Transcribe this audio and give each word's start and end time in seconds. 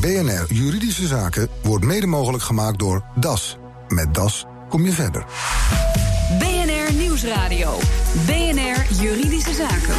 BNR 0.00 0.44
Juridische 0.48 1.06
Zaken 1.06 1.48
wordt 1.62 1.84
mede 1.84 2.06
mogelijk 2.06 2.42
gemaakt 2.42 2.78
door 2.78 3.04
DAS. 3.14 3.56
Met 3.88 4.14
DAS 4.14 4.46
kom 4.68 4.84
je 4.84 4.92
verder. 4.92 5.24
BNR 6.38 6.94
Nieuwsradio. 6.94 7.78
BNR 8.26 9.02
Juridische 9.02 9.54
Zaken. 9.54 9.94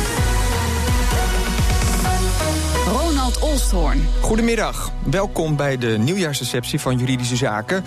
Ronald 2.87 3.39
Olsthoorn. 3.39 4.07
Goedemiddag, 4.21 4.91
welkom 5.09 5.55
bij 5.55 5.77
de 5.77 5.97
nieuwjaarsreceptie 5.97 6.79
van 6.79 6.97
Juridische 6.97 7.35
Zaken. 7.35 7.83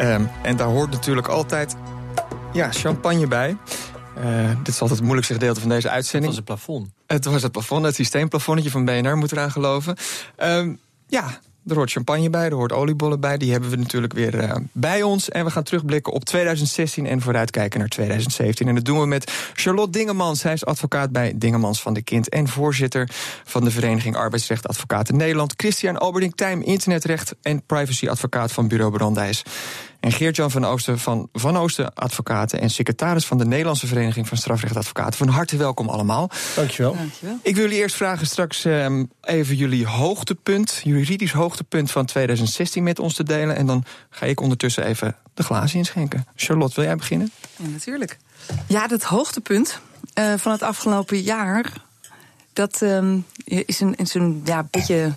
Um, 0.00 0.30
en 0.42 0.56
daar 0.56 0.68
hoort 0.68 0.90
natuurlijk 0.90 1.28
altijd 1.28 1.76
ja, 2.52 2.72
champagne 2.72 3.26
bij. 3.26 3.56
Uh, 4.18 4.48
dit 4.58 4.68
is 4.68 4.80
altijd 4.80 4.90
het 4.90 5.00
moeilijkste 5.00 5.34
gedeelte 5.34 5.60
van 5.60 5.68
deze 5.68 5.90
uitzending. 5.90 6.34
Het 6.34 6.46
was 6.46 6.56
het 6.56 6.64
plafond. 6.64 6.90
Het 7.06 7.24
was 7.24 7.42
het 7.42 7.52
plafond, 7.52 7.84
het 7.84 7.94
systeemplafonnetje 7.94 8.70
van 8.70 8.84
BNR, 8.84 9.16
moet 9.16 9.32
eraan 9.32 9.50
geloven. 9.50 9.96
Um, 10.42 10.80
ja, 11.06 11.40
er 11.66 11.74
hoort 11.74 11.90
champagne 11.90 12.30
bij, 12.30 12.44
er 12.44 12.54
hoort 12.54 12.72
oliebollen 12.72 13.20
bij. 13.20 13.36
Die 13.36 13.52
hebben 13.52 13.70
we 13.70 13.76
natuurlijk 13.76 14.12
weer 14.12 14.42
uh, 14.42 14.54
bij 14.72 15.02
ons. 15.02 15.28
En 15.28 15.44
we 15.44 15.50
gaan 15.50 15.62
terugblikken 15.62 16.12
op 16.12 16.24
2016 16.24 17.06
en 17.06 17.20
vooruitkijken 17.20 17.78
naar 17.78 17.88
2017. 17.88 18.68
En 18.68 18.74
dat 18.74 18.84
doen 18.84 19.00
we 19.00 19.06
met 19.06 19.50
Charlotte 19.54 19.90
Dingemans. 19.90 20.40
Zij 20.40 20.52
is 20.52 20.64
advocaat 20.64 21.10
bij 21.10 21.32
Dingemans 21.36 21.82
van 21.82 21.94
de 21.94 22.02
Kind... 22.02 22.28
en 22.28 22.48
voorzitter 22.48 23.08
van 23.44 23.64
de 23.64 23.70
Vereniging 23.70 24.16
Arbeidsrecht 24.16 24.68
Advocaten 24.68 25.16
Nederland. 25.16 25.54
Christian 25.56 25.98
Alberding-Tijm, 25.98 26.62
internetrecht 26.62 27.34
en 27.42 27.62
privacyadvocaat 27.66 28.52
van 28.52 28.68
Bureau 28.68 28.92
Brandijs. 28.92 29.42
En 30.02 30.12
Geert-Jan 30.12 30.50
van 30.50 30.64
Oosten 30.64 30.98
van 30.98 31.28
Van 31.32 31.56
Oosten 31.56 31.94
Advocaten... 31.94 32.60
en 32.60 32.70
secretaris 32.70 33.26
van 33.26 33.38
de 33.38 33.46
Nederlandse 33.46 33.86
Vereniging 33.86 34.28
van 34.28 34.36
Strafrechtadvocaten. 34.36 35.18
Van 35.18 35.28
harte 35.28 35.56
welkom 35.56 35.88
allemaal. 35.88 36.30
Dankjewel. 36.54 36.96
Dankjewel. 36.96 37.38
Ik 37.42 37.54
wil 37.54 37.64
jullie 37.64 37.78
eerst 37.78 37.96
vragen 37.96 38.26
straks 38.26 38.64
um, 38.64 39.10
even 39.20 39.56
jullie 39.56 39.86
hoogtepunt... 39.86 40.80
juridisch 40.84 41.32
hoogtepunt 41.32 41.90
van 41.90 42.04
2016 42.04 42.82
met 42.82 42.98
ons 42.98 43.14
te 43.14 43.22
delen. 43.22 43.56
En 43.56 43.66
dan 43.66 43.84
ga 44.10 44.26
ik 44.26 44.40
ondertussen 44.40 44.84
even 44.84 45.16
de 45.34 45.42
glazen 45.42 45.78
inschenken. 45.78 46.26
Charlotte, 46.34 46.74
wil 46.74 46.84
jij 46.84 46.96
beginnen? 46.96 47.30
Ja, 47.56 47.68
natuurlijk. 47.68 48.18
Ja, 48.66 48.86
dat 48.86 49.02
hoogtepunt 49.02 49.80
uh, 50.18 50.34
van 50.36 50.52
het 50.52 50.62
afgelopen 50.62 51.20
jaar... 51.20 51.72
dat 52.52 52.80
um, 52.80 53.26
is 53.44 53.80
een, 53.80 53.94
is 53.94 54.14
een 54.14 54.42
ja, 54.44 54.66
beetje 54.70 55.12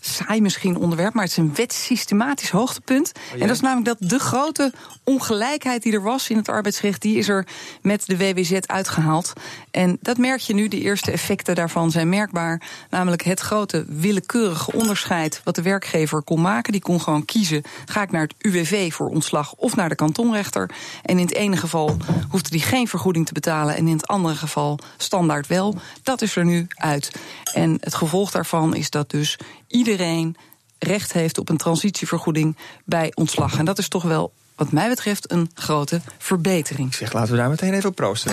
saai 0.00 0.40
misschien 0.40 0.76
onderwerp, 0.76 1.14
maar 1.14 1.22
het 1.22 1.32
is 1.32 1.38
een 1.38 1.54
wetsystematisch 1.54 2.50
hoogtepunt. 2.50 3.12
Oh, 3.14 3.32
en 3.32 3.46
dat 3.46 3.56
is 3.56 3.60
namelijk 3.60 3.86
dat 3.86 4.10
de 4.10 4.18
grote 4.18 4.72
ongelijkheid 5.04 5.82
die 5.82 5.92
er 5.92 6.02
was 6.02 6.30
in 6.30 6.36
het 6.36 6.48
arbeidsrecht, 6.48 7.02
die 7.02 7.16
is 7.16 7.28
er 7.28 7.46
met 7.82 8.06
de 8.06 8.16
WWZ 8.16 8.58
uitgehaald. 8.66 9.32
En 9.70 9.98
dat 10.00 10.18
merk 10.18 10.40
je 10.40 10.54
nu, 10.54 10.68
de 10.68 10.80
eerste 10.80 11.10
effecten 11.10 11.54
daarvan 11.54 11.90
zijn 11.90 12.08
merkbaar. 12.08 12.62
Namelijk 12.90 13.22
het 13.22 13.40
grote 13.40 13.84
willekeurige 13.88 14.72
onderscheid 14.72 15.40
wat 15.44 15.54
de 15.54 15.62
werkgever 15.62 16.22
kon 16.22 16.40
maken. 16.40 16.72
Die 16.72 16.80
kon 16.80 17.00
gewoon 17.00 17.24
kiezen, 17.24 17.62
ga 17.84 18.02
ik 18.02 18.10
naar 18.10 18.22
het 18.22 18.34
UWV 18.38 18.92
voor 18.92 19.08
ontslag 19.08 19.54
of 19.54 19.76
naar 19.76 19.88
de 19.88 19.94
kantonrechter. 19.94 20.70
En 21.02 21.18
in 21.18 21.24
het 21.26 21.34
ene 21.34 21.56
geval 21.56 21.96
hoefde 22.30 22.50
die 22.50 22.62
geen 22.62 22.88
vergoeding 22.88 23.26
te 23.26 23.32
betalen 23.32 23.76
en 23.76 23.88
in 23.88 23.96
het 23.96 24.06
andere 24.06 24.34
geval 24.34 24.78
standaard 24.96 25.46
wel. 25.46 25.76
Dat 26.02 26.22
is 26.22 26.36
er 26.36 26.44
nu 26.44 26.66
uit. 26.74 27.10
En 27.54 27.76
het 27.80 27.94
gevolg 27.94 28.30
daarvan 28.30 28.74
is 28.74 28.90
dat 28.90 29.10
dus 29.10 29.38
iedereen 29.70 30.36
recht 30.78 31.12
heeft 31.12 31.38
op 31.38 31.48
een 31.48 31.56
transitievergoeding 31.56 32.56
bij 32.84 33.12
ontslag. 33.14 33.58
En 33.58 33.64
dat 33.64 33.78
is 33.78 33.88
toch 33.88 34.02
wel 34.02 34.32
wat 34.60 34.72
mij 34.72 34.88
betreft 34.88 35.32
een 35.32 35.50
grote 35.54 36.00
verbetering. 36.18 36.88
Ik 36.88 36.94
zeg, 36.94 37.12
laten 37.12 37.30
we 37.32 37.36
daar 37.36 37.48
meteen 37.48 37.74
even 37.74 37.88
op 37.88 37.94
proosten. 37.94 38.32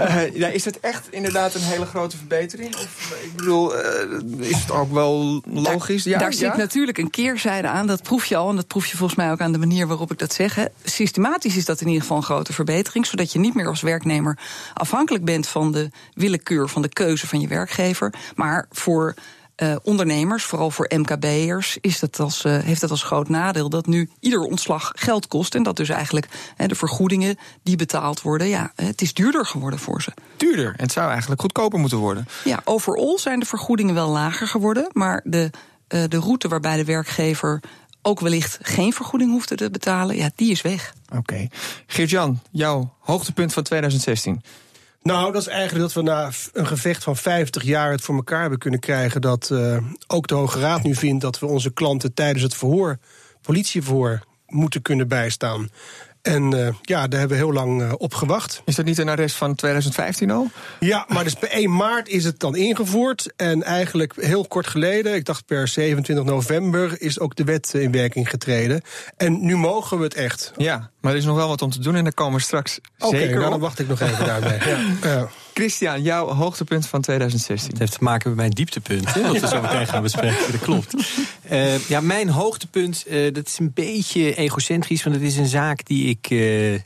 uh, 0.00 0.34
ja, 0.42 0.48
is 0.48 0.64
het 0.64 0.80
echt 0.80 1.06
inderdaad 1.10 1.54
een 1.54 1.60
hele 1.60 1.86
grote 1.86 2.16
verbetering? 2.16 2.74
Of, 2.76 3.18
ik 3.22 3.36
bedoel, 3.36 3.76
uh, 3.76 4.48
is 4.48 4.60
het 4.60 4.70
ook 4.70 4.92
wel 4.92 5.42
logisch? 5.46 6.02
Daar, 6.02 6.12
ja, 6.12 6.18
daar 6.18 6.32
zit 6.32 6.56
natuurlijk 6.56 6.98
een 6.98 7.10
keerzijde 7.10 7.68
aan. 7.68 7.86
Dat 7.86 8.02
proef 8.02 8.24
je 8.24 8.36
al. 8.36 8.50
En 8.50 8.56
dat 8.56 8.66
proef 8.66 8.86
je 8.86 8.96
volgens 8.96 9.18
mij 9.18 9.30
ook 9.30 9.40
aan 9.40 9.52
de 9.52 9.58
manier 9.58 9.86
waarop 9.86 10.12
ik 10.12 10.18
dat 10.18 10.32
zeg. 10.32 10.54
Hè. 10.54 10.64
Systematisch 10.84 11.56
is 11.56 11.64
dat 11.64 11.80
in 11.80 11.86
ieder 11.86 12.02
geval 12.02 12.16
een 12.16 12.22
grote 12.22 12.52
verbetering. 12.52 13.06
Zodat 13.06 13.32
je 13.32 13.38
niet 13.38 13.54
meer 13.54 13.68
als 13.68 13.80
werknemer 13.80 14.38
afhankelijk 14.74 15.24
bent 15.24 15.46
van 15.46 15.72
de 15.72 15.90
willekeur, 16.14 16.68
van 16.68 16.82
de 16.82 16.88
keuze 16.88 17.26
van 17.26 17.40
je 17.40 17.48
werkgever. 17.48 18.14
Maar 18.34 18.66
voor 18.70 19.14
uh, 19.62 19.76
ondernemers, 19.82 20.44
vooral 20.44 20.70
voor 20.70 20.90
MKB'ers, 20.94 21.78
is 21.80 21.98
dat 21.98 22.20
als, 22.20 22.44
uh, 22.44 22.58
heeft 22.58 22.80
dat 22.80 22.90
als 22.90 23.02
groot 23.02 23.28
nadeel 23.28 23.68
dat 23.68 23.86
nu 23.86 24.10
ieder 24.20 24.40
ontslag 24.40 24.92
geld 24.94 25.26
kost. 25.26 25.54
En 25.54 25.62
dat 25.62 25.76
dus 25.76 25.88
eigenlijk 25.88 26.28
de 26.56 26.74
vergoedingen 26.74 27.38
die 27.62 27.76
betaald 27.76 28.22
worden, 28.22 28.48
ja, 28.48 28.72
het 28.74 29.02
is 29.02 29.14
duurder 29.14 29.46
geworden 29.46 29.78
voor 29.78 30.02
ze. 30.02 30.12
Duurder? 30.36 30.66
En 30.76 30.82
het 30.82 30.92
zou 30.92 31.10
eigenlijk 31.10 31.40
goedkoper 31.40 31.78
moeten 31.78 31.98
worden. 31.98 32.28
Ja, 32.44 32.60
overal 32.64 33.18
zijn 33.18 33.40
de 33.40 33.46
vergoedingen 33.46 33.94
wel 33.94 34.08
lager 34.08 34.46
geworden. 34.46 34.88
Maar 34.92 35.20
de, 35.24 35.50
de 35.86 36.18
route 36.18 36.48
waarbij 36.48 36.76
de 36.76 36.84
werkgever 36.84 37.60
ook 38.02 38.20
wellicht 38.20 38.58
geen 38.62 38.92
vergoeding 38.92 39.30
hoefde 39.30 39.54
te 39.54 39.70
betalen, 39.70 40.16
ja, 40.16 40.30
die 40.34 40.50
is 40.50 40.62
weg. 40.62 40.94
Oké. 41.08 41.18
Okay. 41.18 41.50
Geert-Jan, 41.86 42.40
jouw 42.50 42.94
hoogtepunt 42.98 43.52
van 43.52 43.62
2016. 43.62 44.42
Nou, 45.08 45.32
dat 45.32 45.40
is 45.42 45.48
eigenlijk 45.48 45.80
dat 45.80 45.92
we 45.92 46.10
na 46.10 46.30
een 46.52 46.66
gevecht 46.66 47.04
van 47.04 47.16
50 47.16 47.62
jaar 47.62 47.90
het 47.90 48.00
voor 48.00 48.14
elkaar 48.14 48.40
hebben 48.40 48.58
kunnen 48.58 48.80
krijgen. 48.80 49.20
Dat 49.20 49.48
uh, 49.52 49.78
ook 50.06 50.26
de 50.26 50.34
Hoge 50.34 50.60
Raad 50.60 50.82
nu 50.82 50.94
vindt 50.94 51.22
dat 51.22 51.38
we 51.38 51.46
onze 51.46 51.72
klanten 51.72 52.14
tijdens 52.14 52.42
het 52.42 52.54
verhoor, 52.54 52.98
politieverhoor, 53.42 54.20
moeten 54.46 54.82
kunnen 54.82 55.08
bijstaan. 55.08 55.70
En 56.28 56.54
uh, 56.54 56.68
ja, 56.82 57.08
daar 57.08 57.18
hebben 57.18 57.38
we 57.38 57.44
heel 57.44 57.52
lang 57.52 57.82
uh, 57.82 57.92
op 57.96 58.14
gewacht. 58.14 58.62
Is 58.64 58.74
dat 58.74 58.84
niet 58.84 58.98
een 58.98 59.08
arrest 59.08 59.36
van 59.36 59.54
2015 59.54 60.30
al? 60.30 60.50
Ja, 60.80 61.04
maar 61.08 61.24
dus 61.24 61.34
per 61.34 61.48
1 61.48 61.76
maart 61.76 62.08
is 62.08 62.24
het 62.24 62.40
dan 62.40 62.56
ingevoerd. 62.56 63.32
En 63.36 63.62
eigenlijk 63.62 64.12
heel 64.16 64.44
kort 64.46 64.66
geleden, 64.66 65.14
ik 65.14 65.24
dacht 65.24 65.46
per 65.46 65.68
27 65.68 66.24
november, 66.24 67.00
is 67.00 67.20
ook 67.20 67.36
de 67.36 67.44
wet 67.44 67.74
in 67.74 67.92
werking 67.92 68.30
getreden. 68.30 68.82
En 69.16 69.44
nu 69.44 69.56
mogen 69.56 69.98
we 69.98 70.04
het 70.04 70.14
echt. 70.14 70.52
Ja, 70.56 70.90
maar 71.00 71.12
er 71.12 71.18
is 71.18 71.24
nog 71.24 71.36
wel 71.36 71.48
wat 71.48 71.62
om 71.62 71.70
te 71.70 71.80
doen 71.80 71.94
en 71.94 72.04
daar 72.04 72.12
komen 72.12 72.38
we 72.38 72.44
straks 72.44 72.80
okay, 72.98 73.20
zeker 73.20 73.38
nou, 73.38 73.50
dan 73.50 73.60
wacht 73.60 73.78
ik 73.78 73.88
nog 73.88 74.00
even 74.00 74.26
daarbij. 74.26 74.60
ja. 75.02 75.28
Christian, 75.54 76.02
jouw 76.02 76.28
hoogtepunt 76.28 76.86
van 76.86 77.00
2016. 77.00 77.70
Het 77.70 77.78
heeft 77.78 77.92
te 77.92 78.04
maken 78.04 78.28
met 78.28 78.38
mijn 78.38 78.50
dieptepunt, 78.50 79.14
hè, 79.14 79.22
wat 79.22 79.40
we 79.40 79.48
zo 79.48 79.60
meteen 79.60 79.86
gaan 79.86 80.02
bespreken. 80.02 80.52
Dat 80.52 80.60
klopt. 80.60 80.94
Uh, 81.52 81.78
ja, 81.78 82.00
mijn 82.00 82.28
hoogtepunt, 82.28 83.04
uh, 83.08 83.32
dat 83.32 83.46
is 83.46 83.58
een 83.58 83.72
beetje 83.74 84.34
egocentrisch, 84.34 85.02
want 85.02 85.16
het 85.16 85.24
is 85.24 85.36
een 85.36 85.46
zaak 85.46 85.86
die 85.86 86.08
ik 86.08 86.30
uh, 86.30 86.78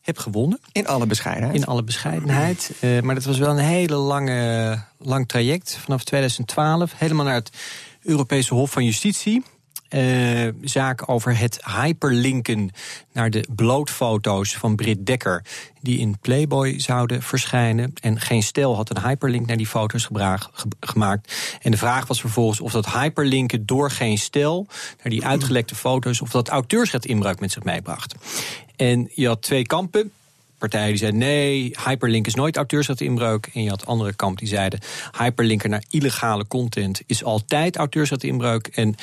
heb 0.00 0.18
gewonnen. 0.18 0.60
In 0.72 0.86
alle 0.86 1.06
bescheidenheid. 1.06 1.56
In 1.56 1.66
alle 1.66 1.82
bescheidenheid. 1.82 2.72
maar 3.02 3.14
dat 3.14 3.24
was 3.24 3.38
wel 3.38 3.50
een 3.50 3.64
hele 3.64 3.94
lange, 3.94 4.82
lang 4.98 5.28
traject, 5.28 5.76
vanaf 5.76 6.04
2012, 6.04 6.92
helemaal 6.96 7.24
naar 7.24 7.34
het 7.34 7.50
Europese 8.02 8.54
Hof 8.54 8.70
van 8.70 8.84
Justitie. 8.84 9.42
Uh, 9.94 10.48
zaak 10.62 11.08
over 11.08 11.38
het 11.38 11.64
hyperlinken 11.64 12.70
naar 13.12 13.30
de 13.30 13.44
blootfoto's 13.54 14.56
van 14.56 14.76
Britt 14.76 15.06
Dekker. 15.06 15.44
Die 15.80 15.98
in 15.98 16.18
Playboy 16.20 16.80
zouden 16.80 17.22
verschijnen. 17.22 17.92
En 18.00 18.20
geen 18.20 18.42
stel 18.42 18.76
had 18.76 18.90
een 18.90 19.02
hyperlink 19.02 19.46
naar 19.46 19.56
die 19.56 19.66
foto's 19.66 20.08
gemaakt. 20.80 21.58
En 21.62 21.70
de 21.70 21.76
vraag 21.76 22.06
was 22.06 22.20
vervolgens 22.20 22.60
of 22.60 22.72
dat 22.72 22.92
hyperlinken 22.92 23.66
door 23.66 23.90
geen 23.90 24.18
stel 24.18 24.66
naar 24.68 25.12
die 25.12 25.26
uitgelekte 25.26 25.74
foto's. 25.74 26.20
of 26.20 26.30
dat 26.30 26.48
auteursrecht 26.48 27.06
inbruik 27.06 27.40
met 27.40 27.52
zich 27.52 27.64
meebracht. 27.64 28.14
En 28.76 29.10
je 29.14 29.26
had 29.26 29.42
twee 29.42 29.66
kampen 29.66 30.12
partijen 30.60 30.88
die 30.88 30.98
zeiden 30.98 31.20
nee, 31.20 31.76
hyperlink 31.84 32.26
is 32.26 32.34
nooit 32.34 32.56
auteursrechtinbreuk. 32.56 33.50
En 33.54 33.62
je 33.62 33.68
had 33.68 33.86
andere 33.86 34.14
kamp 34.14 34.38
die 34.38 34.48
zeiden 34.48 34.80
hyperlinken 35.18 35.70
naar 35.70 35.84
illegale 35.90 36.46
content 36.46 37.02
is 37.06 37.24
altijd 37.24 37.76
auteursrechtinbreuk. 37.76 38.66
En 38.66 38.94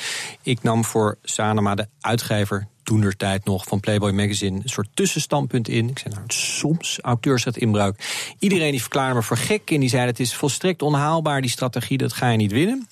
ik 0.42 0.62
nam 0.62 0.84
voor 0.84 1.18
Sanema, 1.22 1.74
de 1.74 1.88
uitgever, 2.00 2.68
tijd 3.16 3.44
nog 3.44 3.64
van 3.64 3.80
Playboy 3.80 4.10
Magazine 4.10 4.60
een 4.62 4.68
soort 4.68 4.88
tussenstandpunt 4.94 5.68
in. 5.68 5.88
Ik 5.88 5.98
zei 5.98 6.14
nou, 6.14 6.26
soms 6.26 6.98
auteursrechtinbreuk. 7.00 8.34
Iedereen 8.38 8.70
die 8.70 8.80
verklaarde 8.80 9.14
me 9.14 9.22
voor 9.22 9.36
gek 9.36 9.70
en 9.70 9.80
die 9.80 9.88
zei 9.88 10.06
het 10.06 10.20
is 10.20 10.34
volstrekt 10.34 10.82
onhaalbaar 10.82 11.40
die 11.40 11.50
strategie, 11.50 11.98
dat 11.98 12.12
ga 12.12 12.30
je 12.30 12.36
niet 12.36 12.52
winnen. 12.52 12.88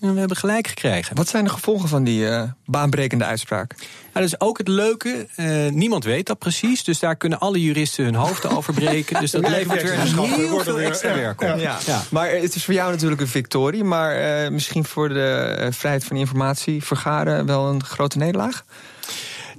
En 0.00 0.12
we 0.12 0.18
hebben 0.18 0.36
gelijk 0.36 0.66
gekregen. 0.66 1.16
Wat 1.16 1.28
zijn 1.28 1.44
de 1.44 1.50
gevolgen 1.50 1.88
van 1.88 2.04
die 2.04 2.20
uh, 2.20 2.42
baanbrekende 2.66 3.24
uitspraak? 3.24 3.74
Nou, 3.78 3.86
dat 4.12 4.22
is 4.24 4.40
ook 4.40 4.58
het 4.58 4.68
leuke. 4.68 5.26
Uh, 5.36 5.68
niemand 5.70 6.04
weet 6.04 6.26
dat 6.26 6.38
precies. 6.38 6.84
Dus 6.84 6.98
daar 6.98 7.16
kunnen 7.16 7.38
alle 7.38 7.62
juristen 7.62 8.04
hun 8.04 8.14
hoofden 8.14 8.50
over 8.50 8.74
breken. 8.74 9.20
Dus 9.20 9.30
dat 9.30 9.48
levert 9.48 9.82
weer 9.82 10.00
heel 10.00 10.60
veel 10.60 10.80
extra 10.80 11.14
werk 11.14 11.42
op. 11.42 11.58
Ja. 11.58 11.78
Ja. 11.86 12.02
Maar 12.10 12.30
het 12.30 12.54
is 12.54 12.64
voor 12.64 12.74
jou 12.74 12.90
natuurlijk 12.90 13.20
een 13.20 13.28
victorie. 13.28 13.84
Maar 13.84 14.44
uh, 14.44 14.50
misschien 14.50 14.84
voor 14.84 15.08
de 15.08 15.68
vrijheid 15.70 16.04
van 16.04 16.16
informatie 16.16 16.84
vergaren 16.84 17.46
wel 17.46 17.68
een 17.68 17.84
grote 17.84 18.18
nederlaag? 18.18 18.64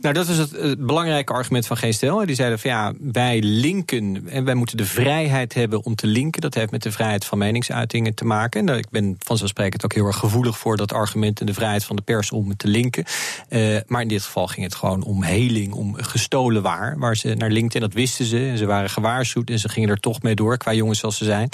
Nou, 0.06 0.18
dat 0.18 0.28
is 0.28 0.38
het, 0.38 0.86
belangrijke 0.86 1.34
argument 1.34 1.68
van 1.68 1.78
Geen 1.78 1.94
Stel. 1.94 2.25
Die 2.25 2.36
zeiden 2.36 2.60
van 2.60 2.69
ja, 2.69 2.94
wij 3.00 3.42
linken 3.42 4.30
en 4.30 4.46
wij 4.46 4.54
moeten 4.54 4.78
de 4.78 4.86
vrijheid 4.86 5.54
hebben 5.54 5.84
om 5.84 5.96
te 5.96 6.07
linken. 6.07 6.42
Dat 6.42 6.54
heeft 6.54 6.72
met 6.72 6.84
de 6.84 6.92
vrijheid 6.92 7.25
van 7.25 7.38
meningsuitingen 7.38 8.13
te 8.13 8.25
maken. 8.25 8.69
En 8.69 8.78
ik 8.78 8.90
ben 8.90 9.16
vanzelfsprekend 9.19 9.84
ook 9.86 9.94
heel 9.94 10.06
erg 10.06 10.18
gevoelig 10.18 10.57
voor 10.57 10.78
dat 10.78 10.94
argument 10.94 11.40
en 11.40 11.46
de 11.46 11.54
vrijheid 11.54 11.86
van 11.86 11.96
de 11.96 12.02
pers 12.02 12.31
om 12.31 12.57
te 12.57 12.68
linken. 12.68 13.06
Uh, 13.50 13.78
maar 13.88 14.02
in 14.02 14.07
dit 14.07 14.24
geval 14.24 14.48
ging 14.48 14.66
het 14.66 14.75
gewoon 14.75 15.04
om 15.04 15.24
heling, 15.24 15.74
om 15.74 15.96
gestolen 15.96 16.62
waar. 16.62 17.00
Waar 17.00 17.18
ze 17.18 17.34
naar 17.34 17.52
linkten 17.52 17.81
en 17.81 17.88
dat 17.88 17.96
wisten 17.96 18.25
ze. 18.25 18.38
En 18.38 18.57
ze 18.57 18.66
waren 18.66 18.90
gewaarschuwd 18.90 19.50
en 19.50 19.60
ze 19.60 19.69
gingen 19.69 19.90
er 19.90 20.00
toch 20.00 20.22
mee 20.22 20.36
door, 20.36 20.57
qua 20.57 20.74
jongens 20.74 21.00
zoals 21.00 21.18
ze 21.18 21.25
zijn. 21.25 21.50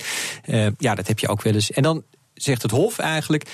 Uh, 0.45 0.67
ja, 0.77 0.95
dat 0.95 1.07
heb 1.07 1.19
je 1.19 1.27
ook 1.27 1.41
wel 1.41 1.53
eens. 1.53 1.71
En 1.71 1.83
dan 1.83 2.03
zegt 2.33 2.61
het 2.61 2.71
Hof 2.71 2.99
eigenlijk 2.99 3.49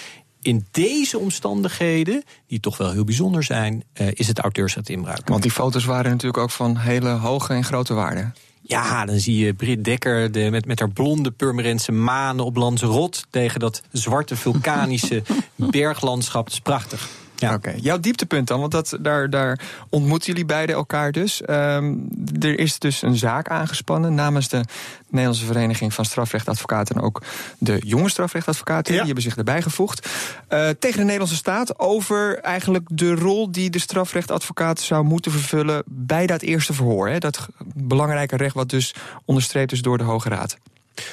in 0.47 0.65
deze 0.71 1.19
omstandigheden, 1.19 2.23
die 2.47 2.59
toch 2.59 2.77
wel 2.77 2.91
heel 2.91 3.03
bijzonder 3.03 3.43
zijn, 3.43 3.83
uh, 4.01 4.07
is 4.13 4.27
het 4.27 4.39
auteursrecht 4.39 4.89
inbruik. 4.89 5.27
Want 5.27 5.41
die 5.41 5.51
foto's 5.51 5.85
waren 5.85 6.11
natuurlijk 6.11 6.43
ook 6.43 6.51
van 6.51 6.77
hele 6.77 7.09
hoge 7.09 7.53
en 7.53 7.63
grote 7.63 7.93
waarde. 7.93 8.31
Ja, 8.61 9.05
dan 9.05 9.19
zie 9.19 9.45
je 9.45 9.53
Britt 9.53 9.83
Dekker 9.83 10.31
de, 10.31 10.49
met, 10.51 10.65
met 10.65 10.79
haar 10.79 10.89
blonde 10.89 11.31
Purmerense 11.31 11.91
manen 11.91 12.45
op 12.45 12.55
Lanzarote... 12.55 13.23
tegen 13.29 13.59
dat 13.59 13.81
zwarte 13.91 14.35
vulkanische 14.35 15.23
berglandschap. 15.55 16.43
Dat 16.43 16.53
is 16.53 16.59
prachtig. 16.59 17.09
Ja. 17.39 17.53
Oké, 17.53 17.73
jouw 17.75 17.99
dieptepunt 17.99 18.47
dan, 18.47 18.59
want 18.59 18.71
dat, 18.71 18.97
daar, 19.01 19.29
daar 19.29 19.59
ontmoeten 19.89 20.27
jullie 20.27 20.45
beiden 20.45 20.75
elkaar 20.75 21.11
dus. 21.11 21.41
Um, 21.49 22.07
er 22.39 22.59
is 22.59 22.79
dus 22.79 23.01
een 23.01 23.15
zaak 23.15 23.47
aangespannen 23.47 24.13
namens 24.13 24.47
de 24.47 24.63
Nederlandse 25.07 25.45
Vereniging 25.45 25.93
van 25.93 26.05
Strafrechtadvocaten 26.05 26.95
en 26.95 27.01
ook 27.01 27.21
de 27.57 27.81
jonge 27.85 28.09
strafrechtadvocaten. 28.09 28.93
Die 28.93 29.03
hebben 29.03 29.23
zich 29.23 29.37
erbij 29.37 29.61
gevoegd. 29.61 30.07
Uh, 30.49 30.69
tegen 30.79 30.97
de 30.97 31.03
Nederlandse 31.03 31.35
staat 31.35 31.79
over 31.79 32.39
eigenlijk 32.39 32.87
de 32.91 33.15
rol 33.15 33.51
die 33.51 33.69
de 33.69 33.79
strafrechtadvocaat 33.79 34.79
zou 34.79 35.03
moeten 35.03 35.31
vervullen 35.31 35.83
bij 35.85 36.27
dat 36.27 36.41
eerste 36.41 36.73
verhoor. 36.73 37.09
Hè? 37.09 37.17
Dat 37.17 37.47
belangrijke 37.75 38.35
recht 38.35 38.55
wat 38.55 38.69
dus 38.69 38.95
onderstreept 39.25 39.71
is 39.71 39.81
door 39.81 39.97
de 39.97 40.03
Hoge 40.03 40.29
Raad. 40.29 40.57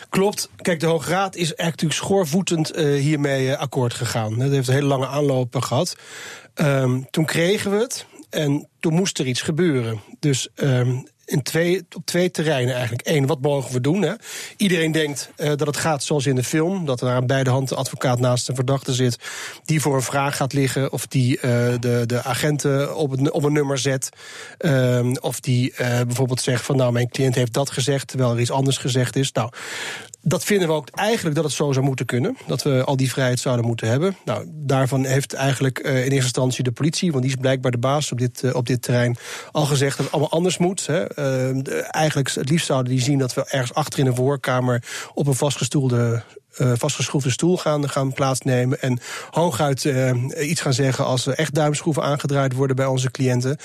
Klopt. 0.09 0.51
Kijk, 0.57 0.81
de 0.81 0.87
Hoge 0.87 1.11
Raad 1.11 1.37
is 1.37 1.55
eigenlijk 1.55 1.93
schoorvoetend 1.93 2.79
uh, 2.79 3.01
hiermee 3.01 3.47
uh, 3.47 3.59
akkoord 3.59 3.95
gegaan. 3.95 4.39
Dat 4.39 4.51
heeft 4.51 4.69
een 4.69 4.75
hele 4.75 4.87
lange 4.87 5.07
aanloop 5.07 5.57
gehad. 5.57 5.97
Um, 6.55 7.07
toen 7.11 7.25
kregen 7.25 7.71
we 7.71 7.77
het 7.77 8.07
en 8.31 8.69
toen 8.81 8.95
moest 8.95 9.19
er 9.19 9.27
iets 9.27 9.43
gebeuren. 9.43 10.01
Dus 10.19 10.49
um, 10.55 11.07
in 11.25 11.43
twee, 11.43 11.87
op 11.97 12.07
twee 12.07 12.31
terreinen 12.31 12.75
eigenlijk. 12.75 13.09
Eén, 13.09 13.27
wat 13.27 13.41
mogen 13.41 13.73
we 13.73 13.81
doen? 13.81 14.03
Hè? 14.03 14.13
Iedereen 14.57 14.93
denkt 14.93 15.31
uh, 15.37 15.47
dat 15.47 15.67
het 15.67 15.77
gaat 15.77 16.03
zoals 16.03 16.27
in 16.27 16.35
de 16.35 16.45
film. 16.45 16.87
Dat 16.87 17.01
er 17.01 17.09
aan 17.09 17.27
beide 17.27 17.51
handen 17.51 17.63
de 17.69 17.75
advocaat 17.75 18.21
naast 18.21 18.49
een 18.49 18.55
verdachte 18.55 18.93
zit. 18.93 19.19
Die 19.65 19.81
voor 19.81 19.95
een 19.95 20.03
vraag 20.03 20.37
gaat 20.37 20.53
liggen. 20.53 20.93
Of 20.93 21.07
die 21.07 21.37
uh, 21.37 21.43
de, 21.81 22.03
de 22.07 22.23
agenten 22.23 22.97
op, 22.97 23.13
een, 23.13 23.33
op 23.33 23.43
een 23.43 23.53
nummer 23.53 23.79
zet. 23.79 24.09
Uh, 24.59 25.13
of 25.21 25.41
die 25.41 25.71
uh, 25.73 25.79
bijvoorbeeld 25.79 26.41
zegt 26.41 26.65
van 26.65 26.77
nou 26.77 26.93
mijn 26.93 27.09
cliënt 27.09 27.35
heeft 27.35 27.53
dat 27.53 27.71
gezegd. 27.71 28.09
Terwijl 28.09 28.33
er 28.33 28.41
iets 28.41 28.51
anders 28.51 28.79
gezegd 28.79 29.17
is. 29.17 29.33
Nou, 29.33 29.51
dat 30.25 30.45
vinden 30.45 30.69
we 30.69 30.75
ook 30.75 30.89
eigenlijk 30.91 31.37
dat 31.37 31.45
het 31.45 31.53
zo 31.53 31.73
zou 31.73 31.85
moeten 31.85 32.07
kunnen. 32.07 32.37
Dat 32.47 32.63
we 32.63 32.85
al 32.85 32.97
die 32.97 33.11
vrijheid 33.11 33.39
zouden 33.39 33.67
moeten 33.67 33.89
hebben. 33.89 34.17
Nou, 34.25 34.47
daarvan 34.51 35.05
heeft 35.05 35.33
eigenlijk 35.33 35.79
uh, 35.79 35.91
in 35.91 35.97
eerste 35.97 36.15
instantie 36.15 36.65
de 36.65 36.73
politie, 36.73 37.11
want 37.11 37.23
die 37.23 37.33
is 37.33 37.41
blijkbaar 37.41 37.71
de 37.71 37.79
baas 37.79 38.13
op 38.13 38.19
dit, 38.19 38.43
uh, 38.43 38.55
op 38.55 38.67
dit 38.67 38.83
terrein, 38.83 39.17
al 39.53 39.65
gezegd 39.65 39.97
dat 39.97 40.07
het 40.07 40.15
allemaal 40.15 40.33
anders 40.33 40.59
moet. 40.59 40.87
Hè. 40.87 41.05
De, 41.63 41.87
eigenlijk 41.91 42.31
het 42.31 42.49
liefst 42.49 42.67
zouden 42.67 42.93
die 42.93 43.03
zien 43.03 43.19
dat 43.19 43.35
we 43.35 43.45
ergens 43.49 43.75
achter 43.75 43.99
in 43.99 44.07
een 44.07 44.15
voorkamer 44.15 44.83
op 45.15 45.27
een 45.27 45.35
vastgestoelde 45.35 46.23
uh, 46.59 46.73
vastgeschroefde 46.77 47.31
stoel 47.31 47.57
gaan, 47.57 47.89
gaan 47.91 48.13
plaatsnemen. 48.13 48.81
En 48.81 48.99
hooguit 49.31 49.85
uh, 49.85 50.11
iets 50.41 50.61
gaan 50.61 50.73
zeggen 50.73 51.05
als 51.05 51.27
er 51.27 51.35
echt 51.35 51.55
duimschroeven 51.55 52.03
aangedraaid 52.03 52.53
worden 52.53 52.77
bij 52.77 52.87
onze 52.87 53.11
cliënten. 53.11 53.57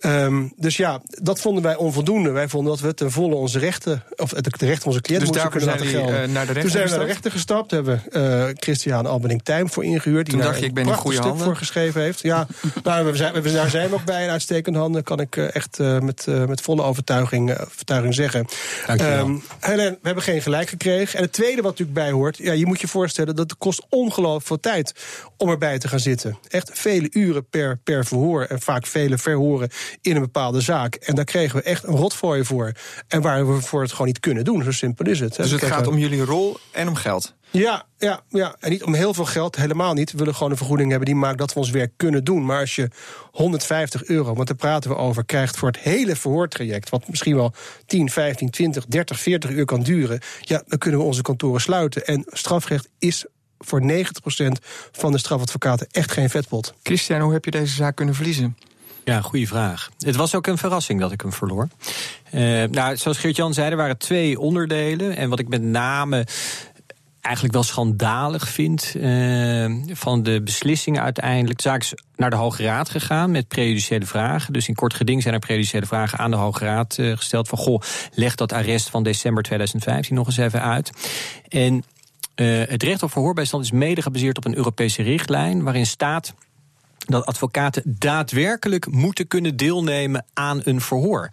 Um, 0.00 0.52
dus 0.56 0.76
ja, 0.76 1.00
dat 1.22 1.40
vonden 1.40 1.62
wij 1.62 1.76
onvoldoende. 1.76 2.30
Wij 2.30 2.48
vonden 2.48 2.72
dat 2.72 2.80
we 2.80 2.94
ten 2.94 3.10
volle 3.10 3.34
onze 3.34 3.58
rechten, 3.58 4.02
of 4.16 4.30
de 4.30 4.50
rechten 4.50 4.82
van 4.82 4.86
onze 4.86 5.00
cliënten 5.00 5.32
dus 5.32 5.42
moesten 5.42 5.50
kunnen 5.50 5.68
laten 5.68 5.86
gelden. 5.86 6.28
Uh, 6.28 6.34
naar 6.34 6.46
de 6.46 6.60
Toen 6.60 6.70
zijn 6.70 6.84
we 6.84 6.90
naar 6.90 6.98
de 6.98 7.04
rechter 7.04 7.30
gestapt, 7.30 7.70
hebben 7.70 8.02
we 8.10 8.54
Christian 8.56 9.06
Albening 9.06 9.42
Tijm 9.42 9.70
voor 9.70 9.84
ingehuurd. 9.84 10.26
Die 10.26 10.34
Toen 10.34 10.44
dacht 10.44 10.58
je, 10.58 10.64
ik 10.64 10.74
ben 10.74 10.86
in 10.86 10.94
goede 10.94 11.18
handen. 11.18 11.44
voor 11.44 11.56
geschreven 11.56 12.00
heeft. 12.00 12.22
Ja, 12.22 12.46
nou, 12.82 13.06
we 13.06 13.16
zijn, 13.16 13.42
we, 13.42 13.52
daar 13.52 13.70
zijn 13.70 13.88
we 13.88 13.94
ook 13.94 14.04
bij 14.04 14.24
in 14.24 14.30
uitstekende 14.30 14.78
handen, 14.78 15.02
kan 15.02 15.20
ik 15.20 15.36
echt 15.36 15.78
met, 15.78 16.26
met 16.46 16.60
volle 16.60 16.82
overtuiging, 16.82 17.58
overtuiging 17.60 18.14
zeggen. 18.14 18.46
Um, 18.88 19.42
Helen, 19.60 19.92
we 19.92 19.98
hebben 20.02 20.22
geen 20.22 20.42
gelijk 20.42 20.68
gekregen. 20.68 21.18
En 21.18 21.24
het 21.24 21.32
tweede 21.32 21.62
wat 21.62 21.70
natuurlijk 21.70 21.98
bij 21.98 22.10
hoort, 22.10 22.37
ja, 22.38 22.52
je 22.52 22.66
moet 22.66 22.80
je 22.80 22.88
voorstellen 22.88 23.36
dat 23.36 23.50
het 23.50 23.58
kost 23.58 23.86
ongelooflijk 23.88 24.46
veel 24.46 24.60
tijd 24.60 24.92
om 25.36 25.48
erbij 25.48 25.78
te 25.78 25.88
gaan 25.88 26.00
zitten. 26.00 26.38
Echt 26.48 26.70
vele 26.78 27.08
uren 27.10 27.48
per, 27.48 27.78
per 27.84 28.04
verhoor 28.04 28.42
en 28.42 28.60
vaak 28.60 28.86
vele 28.86 29.18
verhoren 29.18 29.70
in 30.00 30.14
een 30.14 30.22
bepaalde 30.22 30.60
zaak. 30.60 30.94
En 30.94 31.14
daar 31.14 31.24
kregen 31.24 31.56
we 31.56 31.62
echt 31.62 31.84
een 31.84 31.96
rotvooi 31.96 32.44
voor. 32.44 32.72
En 33.08 33.20
waar 33.20 33.54
we 33.54 33.60
voor 33.60 33.82
het 33.82 33.90
gewoon 33.90 34.06
niet 34.06 34.20
kunnen 34.20 34.44
doen. 34.44 34.62
Zo 34.62 34.70
simpel 34.70 35.06
is 35.06 35.20
het. 35.20 35.36
Dus 35.36 35.50
het 35.50 35.64
gaat 35.64 35.86
om 35.86 35.98
jullie 35.98 36.24
rol 36.24 36.56
en 36.70 36.88
om 36.88 36.94
geld? 36.94 37.36
Ja, 37.50 37.86
ja, 37.98 38.20
ja, 38.28 38.56
en 38.60 38.70
niet 38.70 38.82
om 38.82 38.94
heel 38.94 39.14
veel 39.14 39.24
geld, 39.24 39.56
helemaal 39.56 39.94
niet. 39.94 40.12
We 40.12 40.18
willen 40.18 40.34
gewoon 40.34 40.50
een 40.50 40.56
vergoeding 40.56 40.90
hebben 40.90 41.08
die 41.08 41.16
maakt 41.16 41.38
dat 41.38 41.52
we 41.52 41.58
ons 41.58 41.70
werk 41.70 41.92
kunnen 41.96 42.24
doen. 42.24 42.44
Maar 42.44 42.60
als 42.60 42.74
je 42.74 42.90
150 43.30 44.04
euro, 44.04 44.34
want 44.34 44.48
daar 44.48 44.56
praten 44.56 44.90
we 44.90 44.96
over, 44.96 45.24
krijgt 45.24 45.56
voor 45.56 45.68
het 45.68 45.78
hele 45.78 46.16
verhoortraject, 46.16 46.88
wat 46.88 47.08
misschien 47.08 47.36
wel 47.36 47.52
10, 47.86 48.10
15, 48.10 48.50
20, 48.50 48.86
30, 48.86 49.20
40 49.20 49.50
uur 49.50 49.64
kan 49.64 49.82
duren, 49.82 50.20
ja, 50.40 50.62
dan 50.66 50.78
kunnen 50.78 51.00
we 51.00 51.06
onze 51.06 51.22
kantoren 51.22 51.60
sluiten. 51.60 52.06
En 52.06 52.24
strafrecht 52.26 52.88
is 52.98 53.24
voor 53.58 53.82
90% 53.82 53.84
van 54.92 55.12
de 55.12 55.18
strafadvocaten 55.18 55.86
echt 55.90 56.12
geen 56.12 56.30
vetpot. 56.30 56.74
Christian, 56.82 57.20
hoe 57.20 57.32
heb 57.32 57.44
je 57.44 57.50
deze 57.50 57.74
zaak 57.74 57.96
kunnen 57.96 58.14
verliezen? 58.14 58.56
Ja, 59.04 59.20
goede 59.20 59.46
vraag. 59.46 59.90
Het 59.98 60.16
was 60.16 60.34
ook 60.34 60.46
een 60.46 60.58
verrassing 60.58 61.00
dat 61.00 61.12
ik 61.12 61.20
hem 61.20 61.32
verloor. 61.32 61.68
Uh, 62.34 62.64
nou, 62.64 62.96
zoals 62.96 63.18
Geert-Jan 63.18 63.54
zei, 63.54 63.70
er 63.70 63.76
waren 63.76 63.98
twee 63.98 64.40
onderdelen. 64.40 65.16
En 65.16 65.28
wat 65.28 65.38
ik 65.38 65.48
met 65.48 65.62
name 65.62 66.26
eigenlijk 67.20 67.54
wel 67.54 67.62
schandalig 67.62 68.48
vind 68.48 68.92
uh, 68.96 69.74
van 69.92 70.22
de 70.22 70.42
beslissingen 70.42 71.02
uiteindelijk. 71.02 71.56
De 71.56 71.68
zaak 71.68 71.80
is 71.80 71.94
naar 72.16 72.30
de 72.30 72.36
Hoge 72.36 72.62
Raad 72.62 72.88
gegaan 72.88 73.30
met 73.30 73.48
prejudiciële 73.48 74.06
vragen. 74.06 74.52
Dus 74.52 74.68
in 74.68 74.74
kort 74.74 74.94
geding 74.94 75.22
zijn 75.22 75.34
er 75.34 75.40
prejudiciële 75.40 75.86
vragen 75.86 76.18
aan 76.18 76.30
de 76.30 76.36
Hoge 76.36 76.64
Raad 76.64 76.96
uh, 76.98 77.16
gesteld. 77.16 77.48
Van 77.48 77.58
goh, 77.58 77.82
leg 78.14 78.34
dat 78.34 78.52
arrest 78.52 78.90
van 78.90 79.02
december 79.02 79.42
2015 79.42 80.14
nog 80.14 80.26
eens 80.26 80.36
even 80.36 80.62
uit. 80.62 80.90
En 81.48 81.84
uh, 82.36 82.62
het 82.68 82.82
recht 82.82 83.02
op 83.02 83.12
verhoorbijstand 83.12 83.64
is 83.64 83.70
mede 83.70 84.02
gebaseerd 84.02 84.36
op 84.36 84.44
een 84.44 84.56
Europese 84.56 85.02
richtlijn 85.02 85.62
waarin 85.62 85.86
staat 85.86 86.34
dat 86.98 87.26
advocaten 87.26 87.82
daadwerkelijk 87.98 88.90
moeten 88.90 89.26
kunnen 89.26 89.56
deelnemen 89.56 90.24
aan 90.34 90.60
een 90.64 90.80
verhoor. 90.80 91.30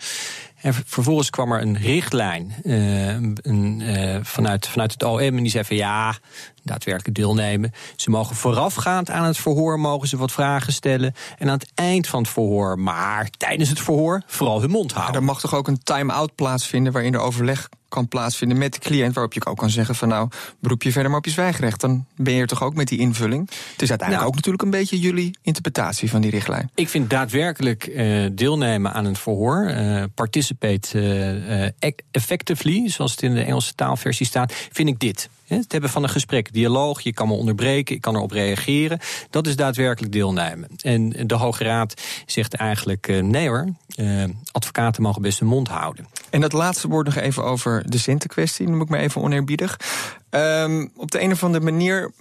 En 0.65 0.73
vervolgens 0.73 1.29
kwam 1.29 1.51
er 1.51 1.61
een 1.61 1.77
richtlijn 1.77 2.53
uh, 2.63 3.07
een, 3.07 3.79
uh, 3.79 4.17
vanuit, 4.21 4.67
vanuit 4.67 4.91
het 4.91 5.03
OM 5.03 5.19
en 5.19 5.35
die 5.35 5.49
zei 5.49 5.63
van 5.63 5.75
ja, 5.75 6.15
daadwerkelijk 6.63 7.15
deelnemen. 7.15 7.71
Ze 7.95 8.09
mogen 8.09 8.35
voorafgaand 8.35 9.09
aan 9.09 9.25
het 9.25 9.37
verhoor 9.37 9.79
mogen 9.79 10.07
ze 10.07 10.17
wat 10.17 10.31
vragen 10.31 10.73
stellen. 10.73 11.13
En 11.37 11.49
aan 11.49 11.57
het 11.57 11.71
eind 11.75 12.07
van 12.07 12.21
het 12.21 12.31
verhoor, 12.31 12.79
maar 12.79 13.29
tijdens 13.29 13.69
het 13.69 13.79
verhoor, 13.79 14.23
vooral 14.25 14.61
hun 14.61 14.69
mond 14.69 14.91
houden. 14.91 15.15
Er 15.15 15.23
mag 15.23 15.39
toch 15.39 15.53
ook 15.53 15.67
een 15.67 15.83
time-out 15.83 16.35
plaatsvinden 16.35 16.93
waarin 16.93 17.13
er 17.13 17.19
overleg 17.19 17.69
kan 17.95 18.07
plaatsvinden 18.07 18.57
met 18.57 18.73
de 18.73 18.79
cliënt, 18.79 19.13
waarop 19.13 19.33
je 19.33 19.45
ook 19.45 19.57
kan 19.57 19.69
zeggen 19.69 19.95
van 19.95 20.07
nou, 20.07 20.29
beroep 20.59 20.83
je 20.83 20.91
verder 20.91 21.09
maar 21.09 21.19
op 21.19 21.25
je 21.25 21.31
zwijgrecht. 21.31 21.81
Dan 21.81 22.05
ben 22.15 22.33
je 22.33 22.41
er 22.41 22.47
toch 22.47 22.63
ook 22.63 22.75
met 22.75 22.87
die 22.87 22.99
invulling. 22.99 23.49
Het 23.49 23.81
is 23.81 23.89
uiteindelijk 23.89 24.17
nou, 24.17 24.27
ook 24.27 24.35
natuurlijk 24.35 24.63
een 24.63 24.69
beetje 24.69 24.99
jullie 24.99 25.37
interpretatie 25.41 26.09
van 26.09 26.21
die 26.21 26.31
richtlijn. 26.31 26.69
Ik 26.75 26.89
vind 26.89 27.09
daadwerkelijk 27.09 27.87
uh, 27.87 28.29
deelnemen 28.31 28.93
aan 28.93 29.05
een 29.05 29.15
verhoor, 29.15 29.69
uh, 29.69 30.03
participate 30.13 30.99
uh, 31.79 31.91
effectively, 32.11 32.89
zoals 32.89 33.11
het 33.11 33.21
in 33.21 33.33
de 33.33 33.43
Engelse 33.43 33.75
taalversie 33.75 34.25
staat, 34.25 34.53
vind 34.71 34.89
ik 34.89 34.99
dit. 34.99 35.29
Het 35.45 35.71
hebben 35.71 35.89
van 35.89 36.03
een 36.03 36.09
gesprek, 36.09 36.53
dialoog, 36.53 37.01
je 37.01 37.13
kan 37.13 37.27
me 37.27 37.33
onderbreken, 37.33 37.95
ik 37.95 38.01
kan 38.01 38.15
erop 38.15 38.31
reageren. 38.31 38.99
Dat 39.29 39.47
is 39.47 39.55
daadwerkelijk 39.55 40.13
deelnemen. 40.13 40.69
En 40.81 41.09
de 41.09 41.35
Hoge 41.35 41.63
Raad 41.63 42.01
zegt 42.25 42.53
eigenlijk: 42.53 43.07
uh, 43.07 43.23
nee 43.23 43.47
hoor, 43.47 43.73
uh, 43.95 44.23
advocaten 44.51 45.01
mogen 45.01 45.21
best 45.21 45.39
hun 45.39 45.47
mond 45.47 45.67
houden. 45.67 46.07
En 46.29 46.41
dat 46.41 46.53
laatste 46.53 46.87
woord 46.87 47.05
nog 47.05 47.15
even 47.15 47.43
over 47.43 47.83
de 47.89 47.97
Sinten-kwestie, 47.97 48.67
noem 48.67 48.81
ik 48.81 48.89
me 48.89 48.97
even 48.97 49.21
oneerbiedig. 49.21 49.79
Um, 50.29 50.91
op 50.95 51.11
de 51.11 51.21
een 51.21 51.31
of 51.31 51.43
andere 51.43 51.63
manier 51.63 52.11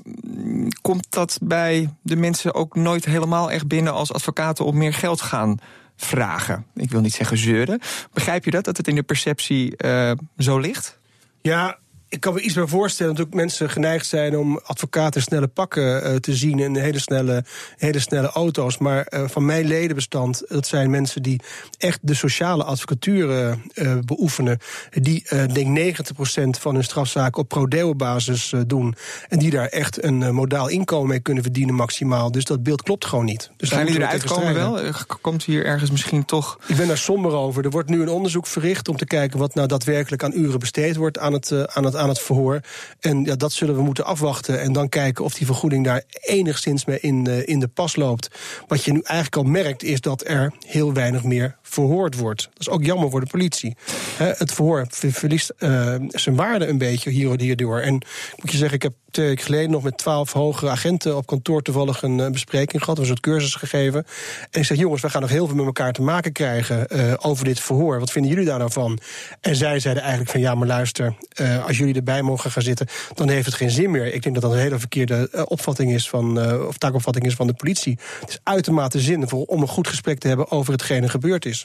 komt 0.83 1.07
dat 1.09 1.39
bij 1.43 1.95
de 2.03 2.17
mensen 2.17 2.55
ook 2.55 2.75
nooit 2.75 3.05
helemaal 3.05 3.51
echt 3.51 3.67
binnen 3.67 3.93
als 3.93 4.13
advocaten 4.13 4.65
om 4.65 4.77
meer 4.77 4.95
geld 4.95 5.21
gaan 5.21 5.59
vragen. 5.97 6.67
Ik 6.75 6.91
wil 6.91 7.01
niet 7.01 7.15
zeggen 7.15 7.39
zeuren. 7.39 7.81
Begrijp 8.13 8.45
je 8.45 8.51
dat, 8.51 8.65
dat 8.65 8.77
het 8.77 8.89
in 8.89 8.95
de 8.95 9.03
perceptie 9.03 9.75
uh, 9.85 10.13
zo 10.39 10.59
ligt? 10.59 10.99
Ja, 11.43 11.79
ik 12.15 12.21
kan 12.21 12.35
me 12.35 12.41
iets 12.41 12.55
meer 12.55 12.69
voorstellen 12.69 13.15
dat 13.15 13.27
ook 13.27 13.35
mensen 13.35 13.71
geneigd 13.71 14.07
zijn 14.07 14.39
om 14.39 14.61
advocaten 14.65 15.23
snelle 15.23 15.47
pakken 15.47 16.11
uh, 16.11 16.17
te 16.17 16.35
zien 16.35 16.59
in 16.59 16.77
hele 16.77 16.99
snelle, 16.99 17.45
hele 17.77 17.99
snelle 17.99 18.29
auto's. 18.29 18.79
Maar 18.79 19.07
uh, 19.09 19.29
van 19.29 19.45
mijn 19.45 19.67
ledenbestand, 19.67 20.43
dat 20.49 20.67
zijn 20.67 20.91
mensen 20.91 21.23
die 21.23 21.41
echt 21.79 21.99
de 22.03 22.15
sociale 22.15 22.65
advocatuur 22.65 23.59
uh, 23.75 23.99
beoefenen. 24.05 24.59
Die 24.91 25.27
denk 25.53 25.79
90% 25.79 26.61
van 26.61 26.75
hun 26.75 26.85
strafzaken 26.85 27.43
op 27.43 27.49
pro-deo-basis 27.49 28.55
doen. 28.67 28.95
En 29.29 29.39
die 29.39 29.51
daar 29.51 29.69
echt 29.69 30.05
een 30.05 30.35
modaal 30.35 30.69
inkomen 30.69 31.09
mee 31.09 31.21
kunnen 31.21 31.43
verdienen 31.43 31.75
maximaal. 31.75 32.31
Dus 32.31 32.45
dat 32.45 32.63
beeld 32.63 32.83
klopt 32.83 33.05
gewoon 33.05 33.25
niet. 33.25 33.51
Dus 33.57 33.69
Gaan 33.69 33.87
jullie 33.87 34.01
eruit 34.01 34.25
komen 34.25 34.55
wel? 34.55 34.81
Komt 35.21 35.45
hier 35.45 35.65
ergens 35.65 35.91
misschien 35.91 36.25
toch... 36.25 36.59
Ik 36.67 36.77
ben 36.77 36.87
daar 36.87 36.99
somber 36.99 37.33
over. 37.33 37.65
Er 37.65 37.71
wordt 37.71 37.89
nu 37.89 38.03
een 38.03 38.09
onderzoek 38.09 38.47
verricht 38.47 38.89
om 38.89 38.97
te 38.97 39.07
kijken 39.07 39.39
wat 39.39 39.55
nou 39.55 39.69
daadwerkelijk 39.69 40.23
aan 40.23 40.33
uren 40.35 40.59
besteed 40.59 40.97
wordt 40.97 41.19
aan 41.19 41.33
het, 41.33 41.75
aan 41.75 41.85
het 41.85 41.95
aan 42.05 42.11
het 42.11 42.21
verhoor. 42.21 42.61
En 43.01 43.25
ja, 43.25 43.35
dat 43.35 43.53
zullen 43.53 43.75
we 43.75 43.83
moeten 43.83 44.05
afwachten. 44.05 44.61
En 44.61 44.73
dan 44.73 44.89
kijken 44.89 45.25
of 45.25 45.35
die 45.35 45.47
vergoeding 45.47 45.85
daar 45.85 46.03
enigszins 46.21 46.85
mee 46.85 47.01
in, 47.01 47.29
uh, 47.29 47.49
in 47.49 47.61
de 47.61 47.69
pas 47.69 47.97
loopt. 47.97 48.31
Wat 48.67 48.85
je 48.85 48.93
nu 48.93 49.01
eigenlijk 49.03 49.47
al 49.47 49.53
merkt, 49.53 49.83
is 49.83 50.01
dat 50.01 50.29
er 50.29 50.53
heel 50.67 50.93
weinig 50.93 51.23
meer 51.23 51.57
verhoord 51.63 52.17
wordt. 52.17 52.43
Dat 52.43 52.61
is 52.61 52.69
ook 52.69 52.85
jammer 52.85 53.11
voor 53.11 53.21
de 53.21 53.27
politie. 53.27 53.77
He, 54.17 54.33
het 54.37 54.53
verhoor 54.53 54.87
verliest 54.91 55.53
uh, 55.59 55.95
zijn 56.09 56.37
waarde 56.37 56.67
een 56.67 56.79
beetje 56.79 57.11
hierdoor. 57.11 57.81
En 57.81 57.93
moet 58.37 58.51
je 58.51 58.57
zeggen, 58.57 58.77
ik 58.77 58.83
heb 58.83 58.95
twee 59.15 59.27
weken 59.27 59.45
geleden 59.45 59.71
nog 59.71 59.83
met 59.83 59.99
twaalf 59.99 60.33
hoge 60.33 60.69
agenten 60.69 61.17
op 61.17 61.27
kantoor 61.27 61.63
toevallig 61.63 62.03
een 62.03 62.19
uh, 62.19 62.31
bespreking 62.31 62.83
gehad. 62.83 62.99
een 62.99 63.07
soort 63.07 63.21
cursus 63.21 63.55
gegeven. 63.55 64.07
En 64.51 64.61
ik 64.61 64.67
zeg, 64.67 64.79
jongens, 64.79 65.03
we 65.03 65.11
gaan 65.11 65.21
nog 65.21 65.31
heel 65.31 65.47
veel 65.47 65.57
met 65.57 65.67
elkaar 65.67 65.93
te 65.93 66.03
maken 66.03 66.33
krijgen 66.33 66.87
uh, 66.89 67.13
over 67.19 67.45
dit 67.45 67.61
verhoor. 67.61 67.99
Wat 67.99 68.11
vinden 68.11 68.31
jullie 68.31 68.47
daar 68.47 68.59
nou 68.59 68.73
van? 68.73 68.99
En 69.41 69.57
zij 69.57 69.81
zeiden 69.81 70.03
eigenlijk 70.03 70.33
van 70.33 70.41
ja, 70.41 70.55
maar 70.55 70.67
luister, 70.67 71.15
uh, 71.41 71.67
als 71.67 71.79
jullie 71.79 71.95
erbij 71.95 72.23
mogen 72.23 72.51
gaan 72.51 72.63
zitten, 72.63 72.87
dan 73.15 73.29
heeft 73.29 73.47
het 73.47 73.55
geen 73.55 73.71
zin 73.71 73.91
meer. 73.91 74.15
Ik 74.15 74.23
denk 74.23 74.35
dat 74.35 74.45
dat 74.45 74.53
een 74.53 74.59
hele 74.59 74.79
verkeerde 74.79 75.47
opvatting 75.49 75.93
is 75.93 76.09
van, 76.09 76.57
of 76.67 76.79
taakopvatting 76.79 77.27
is 77.27 77.35
van 77.35 77.47
de 77.47 77.55
politie. 77.55 77.99
Het 78.21 78.29
is 78.29 78.41
uitermate 78.43 79.01
zinvol 79.01 79.43
om 79.43 79.63
een 79.63 79.69
goed 79.69 79.89
gesprek 79.89 80.19
te 80.19 80.29
hebben 80.29 80.51
over 80.51 80.73
hetgeen 80.73 81.03
er 81.03 81.11
gebeurd 81.11 81.45
is. 81.45 81.63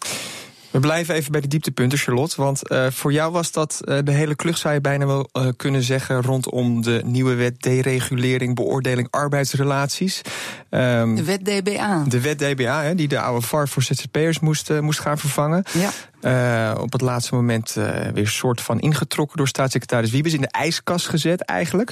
We 0.71 0.79
blijven 0.79 1.15
even 1.15 1.31
bij 1.31 1.41
de 1.41 1.47
dieptepunten, 1.47 1.97
Charlotte. 1.97 2.41
Want 2.41 2.71
uh, 2.71 2.87
voor 2.89 3.11
jou 3.11 3.31
was 3.31 3.51
dat 3.51 3.81
uh, 3.83 3.97
de 4.03 4.11
hele 4.11 4.35
klucht, 4.35 4.59
zou 4.59 4.73
je 4.73 4.81
bijna 4.81 5.05
wel 5.05 5.29
uh, 5.33 5.47
kunnen 5.57 5.83
zeggen, 5.83 6.21
rondom 6.21 6.81
de 6.81 7.01
nieuwe 7.05 7.33
wet 7.33 7.61
deregulering, 7.61 8.55
beoordeling 8.55 9.07
arbeidsrelaties. 9.09 10.21
Um, 10.69 11.15
de 11.15 11.23
wet 11.23 11.45
DBA. 11.45 12.03
De 12.07 12.21
wet 12.21 12.39
DBA, 12.39 12.83
hè, 12.83 12.95
die 12.95 13.07
de 13.07 13.19
oude 13.19 13.47
VAR 13.47 13.67
voor 13.67 13.83
ZZP'ers 13.83 14.39
moest, 14.39 14.81
moest 14.81 14.99
gaan 14.99 15.17
vervangen. 15.17 15.63
Ja. 15.73 15.89
Uh, 16.21 16.75
op 16.79 16.91
het 16.91 17.01
laatste 17.01 17.35
moment 17.35 17.75
uh, 17.77 18.07
weer 18.13 18.27
soort 18.27 18.61
van 18.61 18.79
ingetrokken 18.79 19.37
door 19.37 19.47
staatssecretaris 19.47 20.11
Wiebes. 20.11 20.33
In 20.33 20.41
de 20.41 20.47
ijskast 20.47 21.07
gezet 21.07 21.41
eigenlijk. 21.41 21.91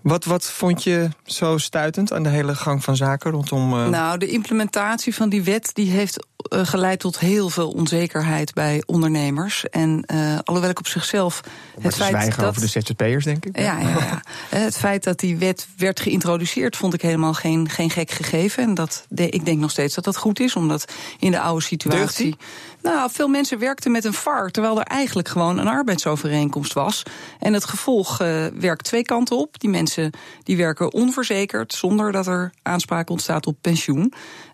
Wat, 0.00 0.24
wat 0.24 0.44
vond 0.44 0.84
je 0.84 1.08
zo 1.24 1.58
stuitend 1.58 2.12
aan 2.12 2.22
de 2.22 2.28
hele 2.28 2.54
gang 2.54 2.84
van 2.84 2.96
zaken 2.96 3.30
rondom... 3.30 3.72
Uh... 3.72 3.88
Nou, 3.88 4.18
de 4.18 4.28
implementatie 4.28 5.14
van 5.14 5.28
die 5.28 5.42
wet 5.42 5.70
die 5.72 5.90
heeft 5.90 6.26
geleid 6.48 7.00
tot 7.00 7.18
heel 7.18 7.48
veel 7.48 7.70
onzekerheid 7.70 8.54
bij 8.54 8.82
ondernemers. 8.86 9.68
En 9.68 10.04
alhoewel 10.44 10.70
ik 10.70 10.78
op 10.78 10.86
zichzelf... 10.86 11.40
het 11.80 11.94
feit 11.94 12.36
dat... 12.36 12.48
over 12.48 12.60
de 12.60 12.66
ZZP'ers, 12.66 13.24
denk 13.24 13.44
ik. 13.44 13.58
Ja, 13.58 13.78
ja, 13.78 13.88
ja. 13.88 14.22
het 14.64 14.76
feit 14.76 15.04
dat 15.04 15.18
die 15.18 15.36
wet 15.36 15.66
werd 15.76 16.00
geïntroduceerd... 16.00 16.76
vond 16.76 16.94
ik 16.94 17.02
helemaal 17.02 17.34
geen, 17.34 17.68
geen 17.68 17.90
gek 17.90 18.10
gegeven. 18.10 18.62
En 18.62 18.74
dat, 18.74 19.06
ik 19.14 19.44
denk 19.44 19.58
nog 19.58 19.70
steeds 19.70 19.94
dat 19.94 20.04
dat 20.04 20.16
goed 20.16 20.40
is, 20.40 20.56
omdat 20.56 20.92
in 21.18 21.30
de 21.30 21.40
oude 21.40 21.64
situatie... 21.64 22.36
Nou, 22.86 23.10
veel 23.12 23.28
mensen 23.28 23.58
werkten 23.58 23.90
met 23.90 24.04
een 24.04 24.12
VAR, 24.12 24.50
terwijl 24.50 24.78
er 24.78 24.86
eigenlijk 24.86 25.28
gewoon 25.28 25.58
een 25.58 25.68
arbeidsovereenkomst 25.68 26.72
was. 26.72 27.02
En 27.38 27.52
het 27.52 27.64
gevolg 27.64 28.20
uh, 28.20 28.46
werkt 28.46 28.84
twee 28.84 29.02
kanten 29.02 29.36
op. 29.36 29.60
Die 29.60 29.70
mensen 29.70 30.10
die 30.42 30.56
werken 30.56 30.92
onverzekerd, 30.92 31.72
zonder 31.72 32.12
dat 32.12 32.26
er 32.26 32.52
aanspraak 32.62 33.10
ontstaat 33.10 33.46
op 33.46 33.56
pensioen. 33.60 34.12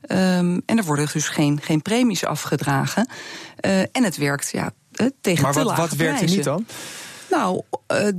Um, 0.09 0.63
en 0.67 0.79
er 0.79 0.85
worden 0.85 1.09
dus 1.13 1.29
geen, 1.29 1.61
geen 1.63 1.83
premies 1.83 2.25
afgedragen. 2.25 3.09
Uh, 3.67 3.81
en 3.81 4.05
het 4.05 4.17
werkt 4.17 4.51
ja, 4.51 4.71
uh, 4.93 5.07
tegen 5.21 5.43
maar 5.43 5.53
te 5.53 5.63
wat, 5.63 5.77
wat 5.77 5.93
werkt 5.93 6.21
er 6.21 6.29
niet 6.29 6.45
dan? 6.45 6.67
Nou, 7.31 7.63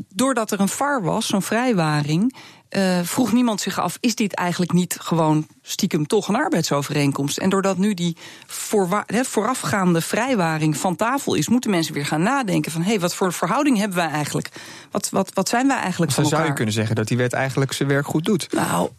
doordat 0.09 0.51
er 0.51 0.59
een 0.59 0.67
VAR 0.67 1.01
was, 1.01 1.27
zo'n 1.27 1.41
vrijwaring, 1.41 2.35
uh, 2.77 2.99
vroeg 3.03 3.31
niemand 3.31 3.61
zich 3.61 3.79
af: 3.79 3.97
is 3.99 4.15
dit 4.15 4.33
eigenlijk 4.33 4.71
niet 4.71 4.97
gewoon 4.99 5.47
stiekem 5.61 6.07
toch 6.07 6.27
een 6.27 6.35
arbeidsovereenkomst? 6.35 7.37
En 7.37 7.49
doordat 7.49 7.77
nu 7.77 7.93
die 7.93 8.17
voorafgaande 8.47 10.01
vrijwaring 10.01 10.77
van 10.77 10.95
tafel 10.95 11.35
is, 11.35 11.49
moeten 11.49 11.69
mensen 11.69 11.93
weer 11.93 12.05
gaan 12.05 12.23
nadenken: 12.23 12.71
van 12.71 12.81
hé, 12.81 12.89
hey, 12.89 12.99
wat 12.99 13.15
voor 13.15 13.33
verhouding 13.33 13.77
hebben 13.77 13.97
wij 13.97 14.09
eigenlijk? 14.09 14.49
Wat, 14.91 15.09
wat, 15.09 15.31
wat 15.33 15.49
zijn 15.49 15.67
wij 15.67 15.77
eigenlijk 15.77 16.11
dus 16.11 16.13
van 16.15 16.23
dan 16.23 16.31
elkaar? 16.31 16.39
zou 16.39 16.49
je 16.49 16.55
kunnen 16.55 16.73
zeggen 16.73 16.95
dat 16.95 17.07
die 17.07 17.17
wet 17.17 17.33
eigenlijk 17.33 17.73
zijn 17.73 17.89
werk 17.89 18.05
goed 18.05 18.25
doet. 18.25 18.53
Nou, 18.53 18.89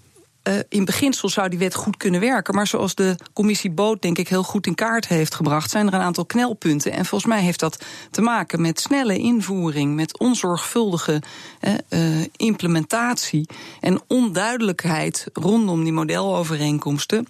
uh, 0.48 0.54
in 0.68 0.84
beginsel 0.84 1.28
zou 1.28 1.48
die 1.48 1.58
wet 1.58 1.74
goed 1.74 1.96
kunnen 1.96 2.20
werken. 2.20 2.54
Maar 2.54 2.66
zoals 2.66 2.94
de 2.94 3.16
commissie 3.32 3.70
Boot, 3.70 4.02
denk 4.02 4.18
ik, 4.18 4.28
heel 4.28 4.42
goed 4.42 4.66
in 4.66 4.74
kaart 4.74 5.08
heeft 5.08 5.34
gebracht, 5.34 5.70
zijn 5.70 5.86
er 5.86 5.94
een 5.94 6.00
aantal 6.00 6.24
knelpunten. 6.24 6.92
En 6.92 7.04
volgens 7.04 7.30
mij 7.30 7.40
heeft 7.42 7.60
dat 7.60 7.84
te 8.10 8.20
maken 8.22 8.60
met 8.60 8.80
snelle 8.80 9.18
invoering, 9.18 9.94
met 9.94 10.18
onzorgvuldige 10.18 11.22
uh, 11.88 12.24
implementatie 12.36 13.48
en 13.80 14.00
onduidelijkheid 14.08 15.26
rondom 15.32 15.84
die 15.84 15.92
modelovereenkomsten. 15.92 17.26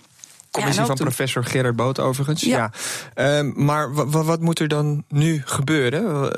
Commissie 0.51 0.81
Ja, 0.81 0.87
van 0.87 0.97
professor 0.97 1.45
Gerard 1.45 1.77
Boot, 1.77 2.01
overigens. 2.01 2.41
Ja. 2.43 2.73
Ja. 3.15 3.39
Um, 3.39 3.53
maar 3.57 3.95
wa- 3.95 4.07
wa- 4.07 4.23
wat 4.23 4.41
moet 4.41 4.59
er 4.61 4.69
dan 4.69 5.05
nu 5.09 5.43
gebeuren? 5.45 6.33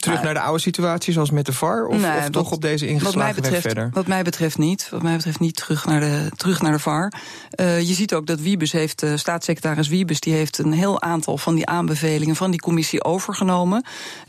Terug 0.00 0.14
Nou, 0.22 0.26
naar 0.26 0.34
de 0.42 0.46
oude 0.48 0.62
situatie, 0.62 1.12
zoals 1.12 1.30
met 1.30 1.46
de 1.46 1.52
VAR? 1.52 1.86
Of, 1.86 2.00
Nee, 2.00 2.16
of 2.16 2.22
wat- 2.22 2.32
toch 2.32 2.50
op 2.50 2.60
deze 2.62 2.84
Wat 2.84 2.92
mij, 2.94 3.00
ingeslagen 3.00 3.34
weg 3.34 3.42
betreft, 3.42 3.62
verder? 3.62 3.90
wat 3.92 4.06
mij 4.06 4.22
betreft 4.22 4.58
niet. 4.58 4.88
Wat 4.90 5.02
mij 5.02 5.16
betreft 5.16 5.40
niet 5.40 5.56
terug 5.56 5.86
naar 5.86 6.00
de, 6.00 6.30
terug 6.36 6.62
naar 6.62 6.72
de 6.72 6.78
VAR. 6.78 7.12
Uh, 7.60 7.80
je 7.80 7.94
ziet 7.94 8.14
ook 8.14 8.26
dat 8.26 8.40
Wiebes 8.40 8.72
heeft, 8.72 9.02
uh, 9.02 9.12
staatssecretaris 9.16 9.88
Wiebes, 9.88 10.20
die 10.20 10.34
heeft 10.34 10.58
een 10.58 10.72
heel 10.72 11.02
aantal 11.02 11.38
van 11.38 11.54
die 11.54 11.66
aanbevelingen 11.66 12.36
van 12.36 12.50
die 12.50 12.60
commissie 12.60 13.04
overgenomen. 13.04 13.84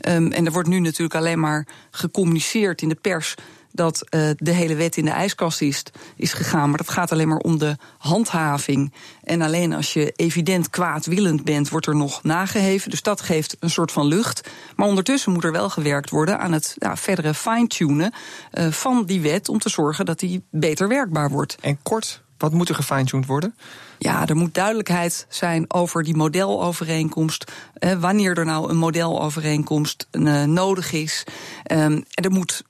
Um, 0.08 0.32
en 0.32 0.46
er 0.46 0.52
wordt 0.52 0.68
nu 0.68 0.78
natuurlijk 0.80 1.14
alleen 1.14 1.40
maar 1.40 1.66
gecommuniceerd 1.90 2.82
in 2.82 2.88
de 2.88 2.94
pers 3.00 3.34
dat 3.72 4.06
uh, 4.10 4.30
de 4.36 4.50
hele 4.50 4.74
wet 4.74 4.96
in 4.96 5.04
de 5.04 5.10
ijskast 5.10 5.60
is, 5.60 5.82
is 6.16 6.32
gegaan. 6.32 6.68
Maar 6.68 6.78
dat 6.78 6.90
gaat 6.90 7.12
alleen 7.12 7.28
maar 7.28 7.38
om 7.38 7.58
de 7.58 7.76
handhaving. 7.98 8.92
En 9.24 9.42
alleen 9.42 9.72
als 9.72 9.92
je 9.92 10.12
evident 10.16 10.70
kwaadwillend 10.70 11.44
bent, 11.44 11.68
wordt 11.68 11.86
er 11.86 11.96
nog 11.96 12.22
nageheven. 12.22 12.90
Dus 12.90 13.02
dat 13.02 13.20
geeft 13.20 13.56
een 13.60 13.70
soort 13.70 13.92
van 13.92 14.06
lucht. 14.06 14.48
Maar 14.76 14.86
ondertussen 14.86 15.32
moet 15.32 15.44
er 15.44 15.52
wel 15.52 15.70
gewerkt 15.70 16.10
worden 16.10 16.38
aan 16.38 16.52
het 16.52 16.74
ja, 16.78 16.96
verdere 16.96 17.34
fine-tunen 17.34 18.12
uh, 18.52 18.70
van 18.70 19.04
die 19.04 19.20
wet. 19.20 19.48
om 19.48 19.58
te 19.58 19.68
zorgen 19.68 20.06
dat 20.06 20.18
die 20.18 20.44
beter 20.50 20.88
werkbaar 20.88 21.30
wordt. 21.30 21.56
En 21.60 21.78
kort, 21.82 22.22
wat 22.42 22.52
moet 22.52 22.68
er 22.68 22.74
gefine-tuned 22.74 23.26
worden? 23.26 23.54
Ja, 23.98 24.26
er 24.26 24.36
moet 24.36 24.54
duidelijkheid 24.54 25.26
zijn 25.28 25.72
over 25.72 26.02
die 26.02 26.16
modelovereenkomst. 26.16 27.52
Eh, 27.74 27.92
wanneer 27.92 28.38
er 28.38 28.44
nou 28.44 28.70
een 28.70 28.76
modelovereenkomst 28.76 30.06
uh, 30.12 30.42
nodig 30.44 30.92
is. 30.92 31.24
Um, 31.72 32.04
en 32.14 32.24
er 32.24 32.30
moet 32.30 32.62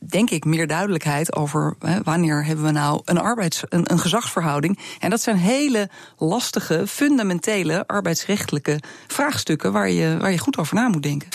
denk 0.00 0.30
ik, 0.30 0.44
meer 0.44 0.66
duidelijkheid 0.66 1.36
over 1.36 1.74
hè, 1.78 2.02
wanneer 2.02 2.44
hebben 2.44 2.64
we 2.64 2.70
nou 2.70 3.00
een 3.04 3.18
arbeids, 3.18 3.62
een, 3.68 3.92
een 3.92 3.98
gezagsverhouding. 3.98 4.78
En 4.98 5.10
dat 5.10 5.20
zijn 5.20 5.36
hele 5.36 5.88
lastige, 6.18 6.86
fundamentele 6.86 7.86
arbeidsrechtelijke 7.86 8.80
vraagstukken 9.06 9.72
waar 9.72 9.90
je, 9.90 10.16
waar 10.20 10.30
je 10.30 10.38
goed 10.38 10.58
over 10.58 10.74
na 10.74 10.88
moet 10.88 11.02
denken. 11.02 11.28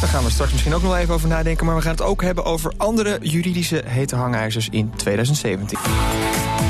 Daar 0.00 0.12
gaan 0.12 0.24
we 0.24 0.30
straks 0.30 0.52
misschien 0.52 0.74
ook 0.74 0.82
nog 0.82 0.96
even 0.96 1.14
over 1.14 1.28
nadenken. 1.28 1.66
Maar 1.66 1.74
we 1.74 1.82
gaan 1.82 1.90
het 1.90 2.02
ook 2.02 2.22
hebben 2.22 2.44
over 2.44 2.72
andere 2.76 3.18
juridische 3.20 3.82
hete 3.86 4.16
hangijzers 4.16 4.68
in 4.68 4.92
2017. 4.96 5.78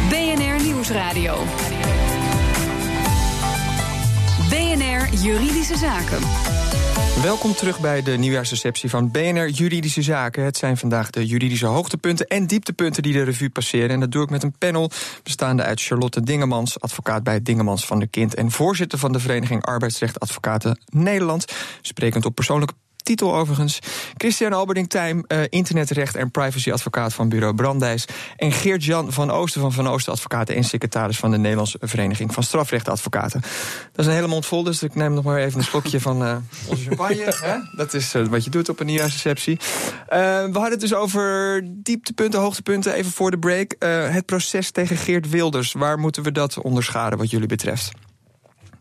BNR 0.09 0.63
Nieuwsradio. 0.63 1.37
BNR 4.49 5.15
Juridische 5.23 5.77
Zaken. 5.77 6.64
Welkom 7.23 7.55
terug 7.55 7.81
bij 7.81 8.03
de 8.03 8.11
nieuwjaarsreceptie 8.11 8.91
van 8.91 9.11
BNR 9.11 9.49
Juridische 9.49 10.03
Zaken. 10.03 10.45
Het 10.45 10.57
zijn 10.57 10.77
vandaag 10.77 11.11
de 11.11 11.27
juridische 11.27 11.67
hoogtepunten 11.67 12.27
en 12.27 12.47
dieptepunten 12.47 13.03
die 13.03 13.13
de 13.13 13.23
revue 13.23 13.51
passeren. 13.51 13.91
En 13.91 14.01
dat 14.01 14.13
doe 14.13 14.23
ik 14.23 14.31
met 14.31 14.43
een 14.43 14.59
panel 14.59 14.91
bestaande 15.23 15.63
uit 15.63 15.83
Charlotte 15.83 16.21
Dingemans, 16.21 16.81
advocaat 16.81 17.23
bij 17.23 17.43
Dingemans 17.43 17.87
van 17.87 17.99
der 17.99 18.09
Kind 18.09 18.35
en 18.35 18.51
voorzitter 18.51 18.99
van 18.99 19.13
de 19.13 19.21
Vereniging 19.21 19.65
Arbeidsrecht 19.65 20.21
Advocaten 20.21 20.79
Nederland, 20.87 21.53
sprekend 21.81 22.25
op 22.25 22.35
persoonlijke 22.35 22.75
titel 23.05 23.35
overigens. 23.35 23.79
Christian 24.17 24.53
Alberding 24.53 24.89
Tijm, 24.89 25.25
uh, 25.29 25.39
internetrecht 25.49 26.17
en 26.17 26.31
privacyadvocaat 26.31 27.15
van 27.15 27.29
bureau 27.29 27.55
Brandijs. 27.55 28.05
En 28.37 28.53
Geert-Jan 28.53 29.13
van 29.13 29.31
Oosten 29.31 29.61
van 29.61 29.73
Van 29.73 29.89
Oosten 29.89 30.13
Advocaten 30.13 30.55
en 30.55 30.65
secretaris 30.65 31.19
van 31.19 31.31
de 31.31 31.39
Nederlandse 31.39 31.79
Vereniging 31.81 32.35
van 32.35 32.43
Strafrechtadvocaten. 32.43 33.41
Dat 33.93 34.01
is 34.01 34.07
een 34.07 34.13
hele 34.13 34.27
mond 34.27 34.47
vol, 34.47 34.63
dus 34.63 34.83
ik 34.83 34.95
neem 34.95 35.15
nog 35.15 35.25
maar 35.25 35.39
even 35.39 35.59
een 35.59 35.65
slokje 35.65 36.01
van 36.01 36.23
uh, 36.23 36.37
onze 36.69 36.85
champagne. 36.85 37.13
Hè? 37.45 37.57
Dat 37.77 37.95
is 37.95 38.15
uh, 38.15 38.27
wat 38.27 38.45
je 38.45 38.51
doet 38.51 38.69
op 38.69 38.81
een 38.81 38.87
nieuwjaarsreceptie. 38.87 39.59
we 40.09 40.51
hadden 40.53 40.71
het 40.71 40.81
dus 40.81 40.95
over 40.95 41.63
dieptepunten, 41.73 42.41
hoogtepunten, 42.41 42.95
even 42.95 43.13
voor 43.13 43.31
de 43.31 43.39
break. 43.39 43.75
het 44.13 44.27
proces 44.27 44.71
tegen 44.71 44.97
Geert 44.97 45.31
Wilders, 45.31 45.73
waar 45.73 45.99
moeten 45.99 46.23
we 46.23 46.33
dat 46.33 46.59
onderscharen 46.59 47.19
wat 47.19 47.31
jullie 47.31 47.49
betreft? 47.49 47.93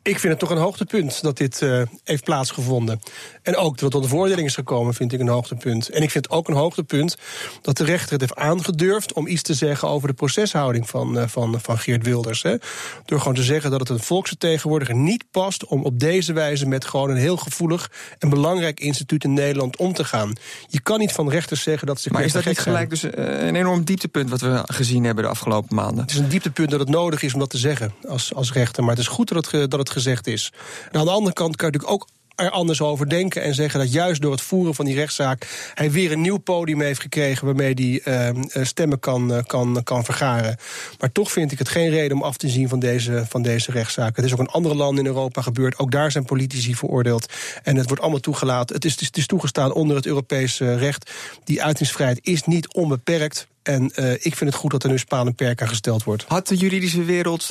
Ik 0.04 0.20
vind 0.20 0.34
het 0.34 0.40
toch 0.40 0.50
een 0.50 0.58
hoogtepunt 0.58 1.22
dat 1.22 1.38
dit 1.38 1.62
uh, 1.62 1.82
heeft 2.04 2.24
plaatsgevonden. 2.24 3.02
En 3.42 3.56
ook 3.56 3.72
dat 3.72 3.80
het 3.80 3.92
tot 3.92 4.02
de 4.02 4.08
veroordeling 4.08 4.48
is 4.48 4.56
gekomen, 4.56 4.94
vind 4.94 5.14
ik 5.14 5.20
een 5.20 5.28
hoogtepunt. 5.28 5.90
En 5.90 6.02
ik 6.04 6.12
vind 6.12 6.26
het 6.26 6.34
ook 6.34 6.48
een 6.48 6.56
hoogtepunt 6.56 7.18
dat 7.62 7.78
de 7.78 7.84
rechter 7.84 8.12
het 8.12 8.22
heeft 8.22 8.36
aangedurfd 8.36 9.14
om 9.14 9.28
iets 9.28 9.42
te 9.42 9.54
zeggen 9.54 9.88
over 9.88 10.08
de 10.08 10.14
proceshouding 10.14 10.90
van, 10.90 11.18
uh, 11.18 11.24
van, 11.28 11.60
van 11.62 11.78
Geert 11.78 12.06
Wilders. 12.06 12.42
Hè. 12.42 12.56
Door 13.06 13.20
gewoon 13.20 13.34
te 13.34 13.44
zeggen 13.44 13.72
dat 13.72 13.80
het 13.80 13.90
een 13.90 14.00
volksvertegenwoordiger 14.00 14.96
niet 14.96 15.24
past 15.32 15.66
om 15.66 15.84
op 15.84 16.00
deze 16.00 16.34
wijze 16.34 16.68
met 16.68 16.86
gewoon 16.86 17.10
een 17.10 17.18
heel 17.18 17.38
gevoelig 17.38 17.92
en 18.20 18.30
belangrijk 18.30 18.80
instituut 18.80 19.24
in 19.24 19.34
Nederland 19.34 19.78
om 19.78 19.94
te 19.94 20.04
gaan. 20.04 20.34
Je 20.68 20.80
kan 20.80 21.00
niet 21.00 21.12
van 21.12 21.30
rechters 21.30 21.62
zeggen 21.62 21.88
dat 21.88 22.02
ze. 22.02 22.10
Maar 22.12 22.24
is 22.24 22.32
dat 22.32 22.46
niet 22.46 22.60
gelijk 22.60 22.90
dus 22.90 23.04
een 23.04 23.56
enorm 23.56 23.84
dieptepunt 23.84 24.30
wat 24.30 24.42
we 24.42 24.62
gezien 24.66 25.04
hebben 25.04 25.24
de 25.24 25.30
afgelopen 25.30 25.76
maanden? 25.76 26.02
Het 26.02 26.12
is 26.12 26.18
een 26.18 26.30
dieptepunt 26.30 26.70
dat 26.70 26.80
het 26.80 26.90
nodig 26.90 27.24
is 27.24 27.34
om 27.34 27.40
dat 27.40 27.50
te 27.50 27.58
zeggen 27.58 27.94
als, 28.08 28.34
als 28.34 28.52
rechter. 28.54 28.84
Maar 28.84 28.92
het 28.92 29.02
is 29.02 29.08
goed 29.08 29.28
dat 29.28 29.52
het, 29.52 29.72
dat 29.72 29.80
het 29.80 29.93
gezegd 29.94 30.28
is. 30.28 30.54
Aan 30.92 31.06
de 31.06 31.12
andere 31.12 31.34
kant 31.34 31.56
kan 31.56 31.68
je 31.68 31.72
natuurlijk 31.72 31.92
ook 32.04 32.08
er 32.36 32.50
anders 32.50 32.82
over 32.82 33.10
denken 33.10 33.42
en 33.42 33.54
zeggen 33.54 33.80
dat 33.80 33.92
juist 33.92 34.22
door 34.22 34.32
het 34.32 34.42
voeren 34.42 34.76
van 34.76 34.86
die 34.86 34.96
rechtszaak 34.96 35.72
hij 35.74 35.92
weer 35.92 36.12
een 36.12 36.22
nieuw 36.22 36.38
podium 36.38 36.82
heeft 36.82 37.02
gekregen 37.02 37.46
waarmee 37.46 38.02
hij 38.04 38.34
uh, 38.34 38.64
stemmen 38.66 39.00
kan, 39.00 39.44
kan, 39.48 39.82
kan 39.84 40.06
vergaren. 40.06 40.58
Maar 41.00 41.12
toch 41.12 41.32
vind 41.32 41.52
ik 41.52 41.60
het 41.60 41.70
geen 41.70 41.90
reden 41.90 42.18
om 42.18 42.24
af 42.24 42.38
te 42.38 42.50
zien 42.50 42.70
van 42.70 42.80
deze, 42.80 43.26
van 43.30 43.42
deze 43.42 43.72
rechtszaak. 43.72 44.16
Het 44.16 44.26
is 44.26 44.34
ook 44.34 44.40
in 44.40 44.48
andere 44.48 44.76
landen 44.76 45.06
in 45.06 45.12
Europa 45.12 45.42
gebeurd. 45.42 45.80
Ook 45.80 45.92
daar 45.92 46.12
zijn 46.12 46.26
politici 46.26 46.76
veroordeeld. 46.76 47.34
En 47.64 47.76
het 47.76 47.88
wordt 47.88 48.02
allemaal 48.02 48.20
toegelaten. 48.20 48.76
Het 48.76 48.86
is, 48.86 49.00
het 49.00 49.18
is 49.18 49.28
toegestaan 49.28 49.74
onder 49.74 49.96
het 49.96 50.06
Europese 50.06 50.76
recht. 50.76 51.12
Die 51.44 51.64
uitingsvrijheid 51.64 52.20
is 52.22 52.44
niet 52.44 52.74
onbeperkt. 52.74 53.48
En 53.64 53.92
uh, 53.96 54.12
ik 54.12 54.36
vind 54.36 54.40
het 54.40 54.56
goed 54.56 54.72
dat 54.72 54.84
er 54.84 54.90
nu 54.90 54.98
spaan 54.98 55.28
en 55.28 55.36
perk 55.36 55.62
aan 55.62 55.68
gesteld 55.68 56.04
wordt. 56.04 56.26
Had 56.28 56.48
de 56.48 56.56
juridische 56.56 57.04
wereld 57.04 57.50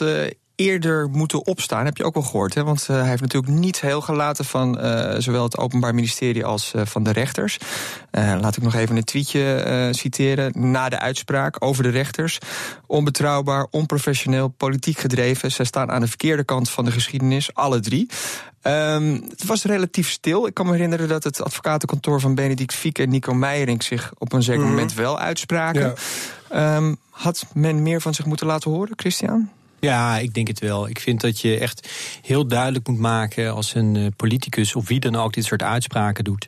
eerder 0.62 1.08
moeten 1.10 1.46
opstaan. 1.46 1.84
Heb 1.84 1.96
je 1.96 2.04
ook 2.04 2.16
al 2.16 2.22
gehoord. 2.22 2.54
Hè? 2.54 2.64
Want 2.64 2.86
uh, 2.90 2.96
hij 2.96 3.08
heeft 3.08 3.20
natuurlijk 3.20 3.52
niet 3.52 3.80
heel 3.80 4.00
gelaten 4.00 4.44
van 4.44 4.84
uh, 4.84 5.14
zowel 5.18 5.42
het 5.42 5.58
Openbaar 5.58 5.94
Ministerie 5.94 6.44
als 6.44 6.72
uh, 6.76 6.82
van 6.84 7.02
de 7.02 7.12
rechters. 7.12 7.58
laat 8.10 8.56
ik 8.56 8.62
nog 8.62 8.74
even 8.74 8.96
een 8.96 9.04
tweetje 9.04 9.88
citeren. 9.90 10.70
Na 10.70 10.88
de 10.88 10.98
uitspraak 10.98 11.64
over 11.64 11.82
de 11.82 11.88
rechters. 11.88 12.38
Onbetrouwbaar, 12.86 13.66
onprofessioneel, 13.70 14.48
politiek 14.48 14.98
gedreven. 14.98 15.52
Zij 15.52 15.64
staan 15.64 15.90
aan 15.90 16.00
de 16.00 16.08
verkeerde 16.08 16.44
kant 16.44 16.70
van 16.70 16.84
de 16.84 16.90
geschiedenis, 16.90 17.54
alle 17.54 17.80
drie. 17.80 18.08
Um, 18.62 19.24
het 19.28 19.44
was 19.44 19.64
relatief 19.64 20.10
stil. 20.10 20.46
Ik 20.46 20.54
kan 20.54 20.66
me 20.66 20.72
herinneren 20.72 21.08
dat 21.08 21.24
het 21.24 21.42
advocatenkantoor 21.42 22.20
van 22.20 22.34
Benedict 22.34 22.74
Fiek 22.74 22.98
en 22.98 23.10
Nico 23.10 23.34
Meijering 23.34 23.82
zich 23.82 24.12
op 24.18 24.32
een 24.32 24.42
zeker 24.42 24.62
mm. 24.62 24.68
moment 24.68 24.94
wel 24.94 25.18
uitspraken. 25.18 25.94
Ja. 26.50 26.76
Um, 26.76 26.96
had 27.10 27.46
men 27.54 27.82
meer 27.82 28.00
van 28.00 28.14
zich 28.14 28.24
moeten 28.24 28.46
laten 28.46 28.70
horen, 28.70 28.92
Christian? 28.96 29.50
Ja, 29.84 30.18
ik 30.18 30.34
denk 30.34 30.48
het 30.48 30.60
wel. 30.60 30.88
Ik 30.88 30.98
vind 30.98 31.20
dat 31.20 31.40
je 31.40 31.58
echt 31.58 31.88
heel 32.22 32.46
duidelijk 32.46 32.88
moet 32.88 32.98
maken 32.98 33.54
als 33.54 33.74
een 33.74 34.12
politicus 34.16 34.74
of 34.74 34.88
wie 34.88 35.00
dan 35.00 35.16
ook 35.16 35.32
dit 35.32 35.44
soort 35.44 35.62
uitspraken 35.62 36.24
doet 36.24 36.46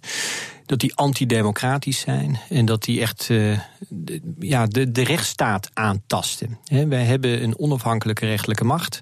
dat 0.66 0.80
die 0.80 0.94
antidemocratisch 0.94 1.98
zijn 1.98 2.38
en 2.48 2.64
dat 2.64 2.82
die 2.82 3.00
echt 3.00 3.28
uh, 3.28 3.58
de, 3.88 4.20
ja, 4.38 4.66
de, 4.66 4.92
de 4.92 5.04
rechtsstaat 5.04 5.70
aantasten. 5.72 6.58
He, 6.64 6.86
wij 6.88 7.04
hebben 7.04 7.42
een 7.42 7.58
onafhankelijke 7.58 8.26
rechtelijke 8.26 8.64
macht. 8.64 9.00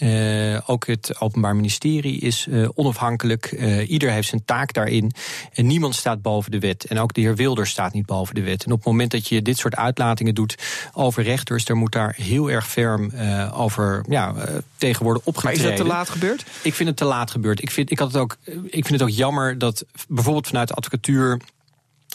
Uh, 0.00 0.58
ook 0.66 0.86
het 0.86 1.20
Openbaar 1.20 1.56
Ministerie 1.56 2.20
is 2.20 2.46
uh, 2.48 2.68
onafhankelijk. 2.74 3.52
ieder 3.86 4.10
heeft 4.10 4.28
zijn 4.28 4.44
taak 4.44 4.72
daarin. 4.72 5.12
En 5.52 5.66
niemand 5.66 5.94
staat 5.94 6.22
boven 6.22 6.50
de 6.50 6.58
wet. 6.58 6.84
En 6.84 6.98
ook 6.98 7.14
de 7.14 7.20
heer 7.20 7.36
Wilders 7.36 7.70
staat 7.70 7.92
niet 7.92 8.06
boven 8.06 8.34
de 8.34 8.42
wet. 8.42 8.64
En 8.64 8.72
op 8.72 8.78
het 8.78 8.86
moment 8.86 9.10
dat 9.10 9.28
je 9.28 9.42
dit 9.42 9.58
soort 9.58 9.76
uitlatingen 9.76 10.34
doet 10.34 10.54
over 10.92 11.22
rechters, 11.22 11.64
dan 11.64 11.76
moet 11.76 11.92
daar 11.92 12.14
heel 12.16 12.50
erg 12.50 12.68
ferm 12.68 13.12
over 13.54 14.04
ja, 14.08 14.34
tegen 14.76 15.04
worden 15.04 15.22
opgetreden. 15.24 15.62
Maar 15.62 15.72
is 15.72 15.78
dat 15.78 15.86
te 15.86 15.92
laat 15.92 16.10
gebeurd? 16.10 16.44
Ik 16.62 16.74
vind 16.74 16.88
het 16.88 16.98
te 16.98 17.04
laat 17.04 17.30
gebeurd. 17.30 17.62
Ik 17.62 17.70
vind, 17.70 17.90
ik 17.90 17.98
had 17.98 18.12
het 18.12 18.16
ook, 18.16 18.36
ik 18.64 18.86
vind 18.86 19.00
het 19.00 19.02
ook 19.02 19.16
jammer 19.16 19.58
dat 19.58 19.84
bijvoorbeeld 20.08 20.46
vanuit 20.46 20.68
de 20.68 20.74
advocatuur 20.74 21.01
literatuur 21.02 21.40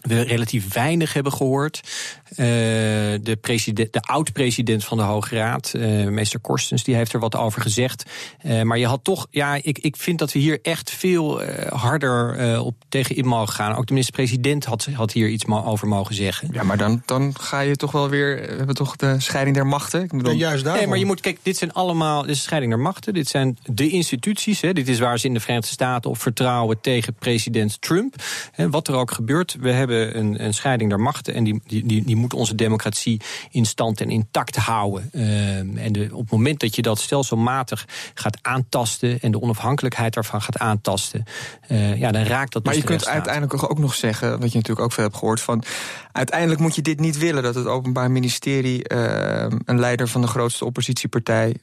we 0.02 0.22
relatief 0.22 0.74
weinig 0.74 1.14
hebben 1.14 1.32
gehoord. 1.32 1.82
Uh, 2.30 2.38
de, 2.38 3.38
president, 3.42 3.94
de 3.94 4.02
oud-president 4.02 4.84
van 4.86 4.98
de 4.98 5.04
Hoge 5.04 5.36
Raad, 5.36 5.74
uh, 5.76 6.08
meester 6.08 6.40
Korstens, 6.40 6.84
die 6.84 6.96
heeft 6.96 7.14
er 7.14 7.20
wat 7.20 7.36
over 7.36 7.62
gezegd. 7.62 8.04
Uh, 8.46 8.62
maar 8.62 8.78
je 8.78 8.86
had 8.86 9.04
toch, 9.04 9.28
ja, 9.32 9.56
ik, 9.62 9.78
ik 9.78 9.96
vind 9.96 10.20
dat 10.20 10.32
we 10.32 10.40
hier 10.40 10.60
echt 10.62 10.92
veel 10.92 11.42
harder 11.70 12.60
op 12.62 12.76
tegen 12.90 13.16
in 13.16 13.26
mogen 13.26 13.54
gaan. 13.54 13.76
Ook 13.76 13.86
de 13.86 13.94
minister-president 13.94 14.66
had, 14.66 14.88
had 14.94 15.12
hier 15.12 15.28
iets 15.28 15.46
over 15.48 15.88
mogen 15.88 16.16
zeggen. 16.16 16.50
Ja, 16.52 16.64
maar 16.64 16.78
dan, 16.78 17.02
dan 17.06 17.36
ga 17.40 17.60
je 17.60 17.76
toch 17.76 17.92
wel 17.92 18.10
weer, 18.10 18.36
we 18.36 18.56
hebben 18.56 18.76
toch 18.76 18.96
de 18.96 19.16
scheiding 19.20 19.56
der 19.56 19.68
machten? 19.68 20.04
Ik 20.04 20.12
bedoel, 20.12 20.34
ja, 20.34 20.38
juist 20.38 20.64
daarom. 20.64 20.82
Nee, 20.82 20.90
maar 20.90 21.00
je 21.00 21.06
moet, 21.06 21.22
kijk, 21.22 21.40
dit 21.42 21.58
zijn 21.58 21.74
allemaal, 21.74 22.22
dit 22.22 22.32
is 22.32 22.44
scheiding 22.44 22.72
der 22.72 22.82
machten. 22.82 23.14
Dit 23.14 23.28
zijn 23.28 23.58
de 23.66 23.90
instituties. 23.90 24.62
Hè, 24.62 24.74
dit 24.74 24.88
is 24.88 25.00
waar 25.00 25.20
ze 25.20 25.28
in 25.28 25.34
de 25.34 25.40
Verenigde 25.40 25.72
Staten 25.72 26.10
op 26.10 26.22
vertrouwen 26.22 26.82
tegen 26.82 27.14
president 27.14 27.82
Trump. 27.82 28.16
Hè, 28.52 28.70
wat 28.70 28.88
er 28.88 28.96
ook 28.96 29.12
gebeurt, 29.12 29.56
we 29.60 29.72
hebben 29.72 29.87
een, 29.90 30.44
een 30.44 30.54
scheiding 30.54 30.90
der 30.90 31.00
machten. 31.00 31.34
En 31.34 31.44
die, 31.44 31.62
die, 31.66 32.04
die 32.04 32.16
moet 32.16 32.34
onze 32.34 32.56
democratie 32.56 33.22
in 33.52 33.66
stand 33.66 34.02
en 34.02 34.10
intact 34.10 34.56
houden. 34.56 35.10
Uh, 35.14 35.58
en 35.58 35.92
de, 35.92 36.10
op 36.12 36.22
het 36.22 36.32
moment 36.32 36.60
dat 36.60 36.76
je 36.76 36.82
dat 36.82 37.00
stelselmatig 37.00 37.86
gaat 38.14 38.38
aantasten. 38.42 39.20
en 39.20 39.32
de 39.32 39.42
onafhankelijkheid 39.42 40.14
daarvan 40.14 40.42
gaat 40.42 40.58
aantasten. 40.58 41.24
Uh, 41.72 42.00
ja, 42.00 42.12
dan 42.12 42.24
raakt 42.24 42.54
dat. 42.54 42.64
Maar 42.64 42.74
dus 42.74 42.82
je 42.82 42.88
kunt 42.88 43.08
uiteindelijk 43.08 43.64
ook 43.64 43.80
nog 43.80 43.96
zeggen. 43.96 44.30
wat 44.30 44.52
je 44.52 44.58
natuurlijk 44.58 44.86
ook 44.86 44.94
veel 44.94 45.04
hebt 45.04 45.18
gehoord. 45.18 45.42
van 45.42 45.64
uiteindelijk 46.12 46.60
moet 46.60 46.76
je 46.76 46.82
dit 46.82 47.00
niet 47.00 47.18
willen. 47.18 47.44
dat 47.44 47.56
het 47.56 47.66
Openbaar 47.66 48.12
Ministerie 48.12 48.94
uh, 48.94 49.46
een 49.66 49.80
leider 49.80 50.08
van 50.08 50.22
de 50.22 50.28
grootste 50.28 50.66
oppositiepartij 50.66 51.56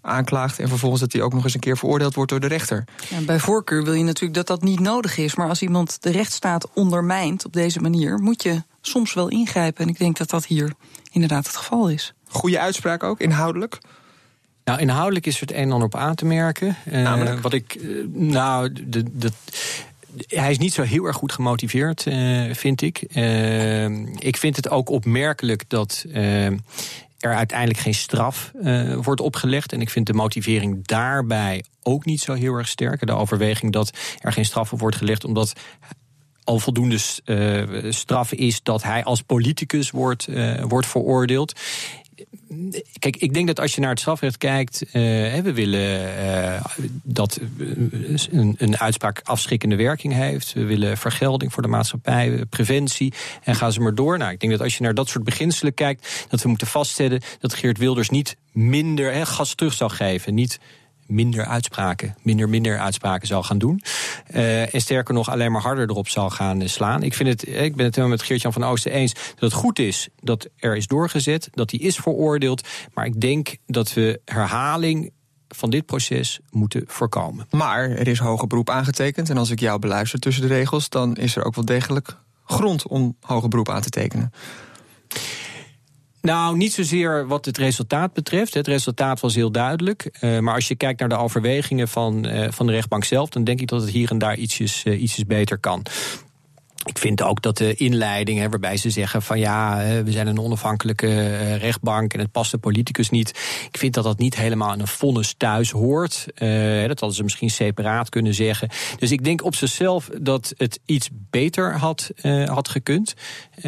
aanklaagt. 0.00 0.58
en 0.58 0.68
vervolgens 0.68 1.00
dat 1.00 1.12
hij 1.12 1.22
ook 1.22 1.32
nog 1.32 1.44
eens 1.44 1.54
een 1.54 1.60
keer 1.60 1.76
veroordeeld 1.76 2.14
wordt 2.14 2.30
door 2.30 2.40
de 2.40 2.46
rechter. 2.46 2.84
Ja, 3.08 3.20
bij 3.20 3.38
voorkeur 3.38 3.84
wil 3.84 3.92
je 3.92 4.04
natuurlijk 4.04 4.34
dat 4.34 4.46
dat 4.46 4.62
niet 4.62 4.80
nodig 4.80 5.18
is. 5.18 5.34
Maar 5.34 5.48
als 5.48 5.62
iemand 5.62 6.02
de 6.02 6.10
rechtsstaat 6.10 6.68
ondermijnt 6.74 7.19
op 7.44 7.52
deze 7.52 7.80
manier, 7.80 8.18
moet 8.18 8.42
je 8.42 8.62
soms 8.80 9.14
wel 9.14 9.28
ingrijpen. 9.28 9.82
En 9.84 9.88
ik 9.88 9.98
denk 9.98 10.16
dat 10.16 10.30
dat 10.30 10.46
hier 10.46 10.72
inderdaad 11.12 11.46
het 11.46 11.56
geval 11.56 11.88
is. 11.88 12.14
Goede 12.28 12.60
uitspraak 12.60 13.02
ook, 13.02 13.20
inhoudelijk? 13.20 13.78
Nou, 14.64 14.80
inhoudelijk 14.80 15.26
is 15.26 15.34
er 15.34 15.40
het 15.40 15.50
een 15.50 15.56
en 15.56 15.70
ander 15.70 15.86
op 15.86 15.94
aan 15.94 16.14
te 16.14 16.24
merken. 16.24 16.76
Uh, 16.92 17.40
wat 17.40 17.52
ik, 17.52 17.74
uh, 17.74 18.06
nou, 18.12 18.72
de, 18.72 19.18
de, 19.18 19.30
hij 20.26 20.50
is 20.50 20.58
niet 20.58 20.72
zo 20.72 20.82
heel 20.82 21.04
erg 21.04 21.16
goed 21.16 21.32
gemotiveerd, 21.32 22.06
uh, 22.06 22.54
vind 22.54 22.82
ik. 22.82 23.00
ik 24.18 24.36
vind 24.36 24.56
het 24.56 24.70
ook 24.70 24.88
opmerkelijk 24.88 25.64
dat 25.68 26.04
er 27.20 27.34
uiteindelijk 27.34 27.78
geen 27.78 27.94
straf 27.94 28.52
uh, 28.62 28.96
wordt 28.96 29.20
opgelegd. 29.20 29.72
En 29.72 29.80
ik 29.80 29.90
vind 29.90 30.06
de 30.06 30.12
motivering 30.12 30.86
daarbij 30.86 31.64
ook 31.82 32.04
niet 32.04 32.20
zo 32.20 32.32
heel 32.32 32.54
erg 32.54 32.68
sterk. 32.68 33.06
De 33.06 33.12
overweging 33.12 33.72
dat 33.72 33.98
er 34.18 34.32
geen 34.32 34.44
straf 34.44 34.72
op 34.72 34.80
wordt 34.80 34.96
gelegd, 34.96 35.24
omdat 35.24 35.52
al 36.50 36.58
voldoende 36.58 36.98
uh, 37.24 37.92
straf 37.92 38.32
is 38.32 38.62
dat 38.62 38.82
hij 38.82 39.04
als 39.04 39.22
politicus 39.22 39.90
wordt, 39.90 40.28
uh, 40.28 40.62
wordt 40.62 40.86
veroordeeld. 40.86 41.60
Kijk, 42.98 43.16
ik 43.16 43.34
denk 43.34 43.46
dat 43.46 43.60
als 43.60 43.74
je 43.74 43.80
naar 43.80 43.90
het 43.90 43.98
strafrecht 43.98 44.38
kijkt, 44.38 44.82
uh, 44.82 44.92
we 45.40 45.52
willen 45.52 46.62
dat 47.02 47.40
een, 48.30 48.54
een, 48.58 48.78
uitspraak 48.78 49.20
afschrikkende 49.24 49.76
werking 49.76 50.12
heeft. 50.12 50.52
We 50.52 50.64
willen 50.64 50.96
vergelding 50.96 51.52
voor 51.52 51.62
de 51.62 51.68
maatschappij, 51.68 52.44
preventie 52.48 53.12
en 53.42 53.54
gaan 53.54 53.72
ze 53.72 53.80
maar 53.80 53.94
door. 53.94 54.18
Nou, 54.18 54.32
ik 54.32 54.40
denk 54.40 54.52
dat 54.52 54.62
als 54.62 54.76
je 54.76 54.82
naar 54.82 54.94
dat 54.94 55.08
soort 55.08 55.24
beginselen 55.24 55.74
kijkt, 55.74 56.26
dat 56.28 56.42
we 56.42 56.48
moeten 56.48 56.66
vaststellen 56.66 57.20
dat 57.38 57.54
Geert 57.54 57.78
Wilders 57.78 58.10
niet 58.10 58.36
minder 58.52 59.12
hè, 59.12 59.26
gas 59.26 59.54
terug 59.54 59.72
zou 59.72 59.90
geven. 59.90 60.34
Niet 60.34 60.60
minder 61.10 61.44
uitspraken, 61.44 62.16
minder, 62.22 62.48
minder 62.48 62.78
uitspraken 62.78 63.26
zal 63.26 63.42
gaan 63.42 63.58
doen. 63.58 63.82
Uh, 64.34 64.74
en 64.74 64.80
sterker 64.80 65.14
nog, 65.14 65.30
alleen 65.30 65.52
maar 65.52 65.62
harder 65.62 65.88
erop 65.88 66.08
zal 66.08 66.30
gaan 66.30 66.68
slaan. 66.68 67.02
Ik, 67.02 67.14
vind 67.14 67.28
het, 67.28 67.48
ik 67.48 67.76
ben 67.76 67.86
het 67.86 67.94
helemaal 67.94 68.16
met 68.16 68.26
Geert-Jan 68.26 68.52
van 68.52 68.64
Oosten 68.64 68.92
eens 68.92 69.12
dat 69.12 69.50
het 69.50 69.52
goed 69.52 69.78
is 69.78 70.08
dat 70.20 70.48
er 70.56 70.76
is 70.76 70.86
doorgezet, 70.86 71.48
dat 71.52 71.70
hij 71.70 71.80
is 71.80 71.96
veroordeeld. 71.96 72.68
Maar 72.94 73.04
ik 73.04 73.20
denk 73.20 73.56
dat 73.66 73.92
we 73.92 74.20
herhaling 74.24 75.12
van 75.48 75.70
dit 75.70 75.86
proces 75.86 76.40
moeten 76.50 76.84
voorkomen. 76.86 77.46
Maar 77.50 77.90
er 77.90 78.08
is 78.08 78.18
hoger 78.18 78.46
beroep 78.46 78.70
aangetekend. 78.70 79.30
En 79.30 79.36
als 79.36 79.50
ik 79.50 79.60
jou 79.60 79.78
beluister 79.78 80.18
tussen 80.18 80.48
de 80.48 80.54
regels, 80.54 80.88
dan 80.88 81.16
is 81.16 81.36
er 81.36 81.44
ook 81.44 81.54
wel 81.54 81.64
degelijk 81.64 82.16
grond 82.44 82.86
om 82.86 83.16
hoger 83.20 83.48
beroep 83.48 83.68
aan 83.68 83.82
te 83.82 83.90
tekenen. 83.90 84.32
Nou, 86.20 86.56
niet 86.56 86.72
zozeer 86.72 87.26
wat 87.26 87.44
het 87.44 87.58
resultaat 87.58 88.12
betreft. 88.12 88.54
Het 88.54 88.66
resultaat 88.66 89.20
was 89.20 89.34
heel 89.34 89.50
duidelijk. 89.50 90.18
Uh, 90.20 90.38
maar 90.38 90.54
als 90.54 90.68
je 90.68 90.74
kijkt 90.74 91.00
naar 91.00 91.08
de 91.08 91.16
overwegingen 91.16 91.88
van, 91.88 92.26
uh, 92.26 92.50
van 92.50 92.66
de 92.66 92.72
rechtbank 92.72 93.04
zelf, 93.04 93.28
dan 93.28 93.44
denk 93.44 93.60
ik 93.60 93.68
dat 93.68 93.80
het 93.80 93.90
hier 93.90 94.10
en 94.10 94.18
daar 94.18 94.36
ietsjes, 94.36 94.84
uh, 94.84 95.02
ietsjes 95.02 95.26
beter 95.26 95.58
kan. 95.58 95.82
Ik 96.84 96.98
vind 96.98 97.22
ook 97.22 97.42
dat 97.42 97.56
de 97.56 97.74
inleiding, 97.74 98.38
hè, 98.38 98.48
waarbij 98.48 98.76
ze 98.76 98.90
zeggen 98.90 99.22
van 99.22 99.38
ja, 99.38 99.76
we 100.04 100.12
zijn 100.12 100.26
een 100.26 100.38
onafhankelijke 100.38 101.54
rechtbank 101.54 102.12
en 102.12 102.20
het 102.20 102.32
past 102.32 102.50
de 102.50 102.58
politicus 102.58 103.10
niet. 103.10 103.28
Ik 103.72 103.78
vind 103.78 103.94
dat 103.94 104.04
dat 104.04 104.18
niet 104.18 104.36
helemaal 104.36 104.72
in 104.72 104.80
een 104.80 104.86
vonnis 104.86 105.34
thuis 105.36 105.70
hoort. 105.70 106.26
Uh, 106.34 106.86
dat 106.86 107.00
hadden 107.00 107.16
ze 107.16 107.22
misschien 107.22 107.50
separaat 107.50 108.08
kunnen 108.08 108.34
zeggen. 108.34 108.68
Dus 108.98 109.10
ik 109.10 109.24
denk 109.24 109.44
op 109.44 109.54
zichzelf 109.54 110.10
dat 110.20 110.54
het 110.56 110.80
iets 110.84 111.08
beter 111.12 111.78
had, 111.78 112.10
uh, 112.22 112.48
had 112.48 112.68
gekund. 112.68 113.14
Uh, 113.56 113.64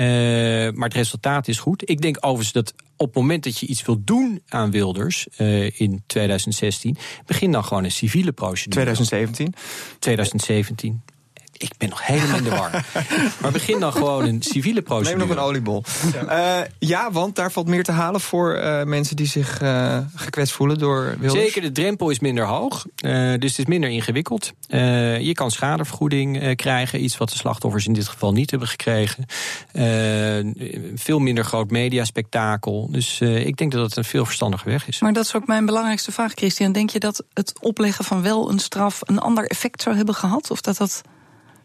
maar 0.71 0.89
het 0.89 0.95
resultaat 0.95 1.49
is 1.49 1.59
goed. 1.59 1.91
Ik 1.91 2.01
denk 2.01 2.17
overigens 2.21 2.53
dat 2.53 2.75
op 2.97 3.07
het 3.07 3.17
moment 3.17 3.45
dat 3.45 3.59
je 3.59 3.67
iets 3.67 3.85
wilt 3.85 4.07
doen 4.07 4.43
aan 4.49 4.71
Wilders 4.71 5.27
uh, 5.39 5.81
in 5.81 6.03
2016, 6.07 6.97
begin 7.27 7.53
dan 7.53 7.65
gewoon 7.65 7.85
een 7.85 7.91
civiele 7.91 8.33
procedure. 8.33 8.71
2017? 8.71 9.55
2017 9.99 11.03
ik 11.63 11.73
ben 11.79 11.89
nog 11.89 12.07
helemaal 12.07 12.37
in 12.37 12.45
de 12.45 12.51
war. 12.51 12.71
maar 13.41 13.53
begin 13.53 13.81
dan 13.81 13.93
gewoon 13.93 14.27
een 14.27 14.43
civiele 14.43 14.83
procedure. 14.83 15.19
Neem 15.19 15.29
nog 15.29 15.37
een 15.37 15.43
oliebol. 15.43 15.85
Ja, 16.13 16.67
ja 16.79 17.13
want 17.13 17.37
daar 17.37 17.53
valt 17.53 17.69
meer 17.69 17.85
te 17.85 17.93
halen 17.93 18.21
voor 18.21 18.61
mensen 18.87 19.17
die 19.17 19.27
zich 19.27 19.57
gekwetst 20.15 20.55
voelen 20.55 20.79
door 20.79 21.15
Wilders. 21.19 21.45
Zeker, 21.45 21.63
de 21.63 21.73
drempel 21.73 22.11
is 22.11 22.21
minder 22.21 22.47
hoog. 22.47 22.87
dus 22.97 23.51
het 23.51 23.59
is 23.59 23.65
minder 23.65 23.91
ingewikkeld. 23.91 24.53
je 25.21 25.31
kan 25.35 25.51
schadevergoeding 25.51 26.57
krijgen. 26.57 27.05
Iets 27.05 27.17
wat 27.17 27.31
de 27.31 27.37
slachtoffers 27.37 27.87
in 27.87 27.93
dit 27.93 28.09
geval 28.09 28.33
niet 28.33 28.51
hebben 28.51 28.69
gekregen. 28.69 29.27
veel 30.95 31.19
minder 31.19 31.45
groot 31.45 31.71
mediaspectakel. 31.71 32.89
Dus 32.91 33.21
ik 33.21 33.57
denk 33.57 33.73
dat 33.73 33.83
het 33.83 33.97
een 33.97 34.05
veel 34.05 34.25
verstandige 34.25 34.69
weg 34.69 34.89
is. 34.89 35.01
Maar 35.01 35.13
dat 35.13 35.25
is 35.25 35.35
ook 35.35 35.47
mijn 35.47 35.67
belangrijkste 35.67 36.13
vraag, 36.13 36.33
Christian. 36.35 36.73
Denk 36.73 36.91
je 36.91 36.99
dat 36.99 37.25
het 37.33 37.53
opleggen 37.61 38.05
van 38.05 38.23
wel 38.23 38.51
een 38.51 38.59
straf 38.59 39.01
een 39.05 39.19
ander 39.19 39.47
effect 39.47 39.83
zou 39.83 39.97
hebben 39.97 40.15
gehad? 40.15 40.51
Of 40.51 40.61
dat 40.61 40.77
dat 40.77 41.03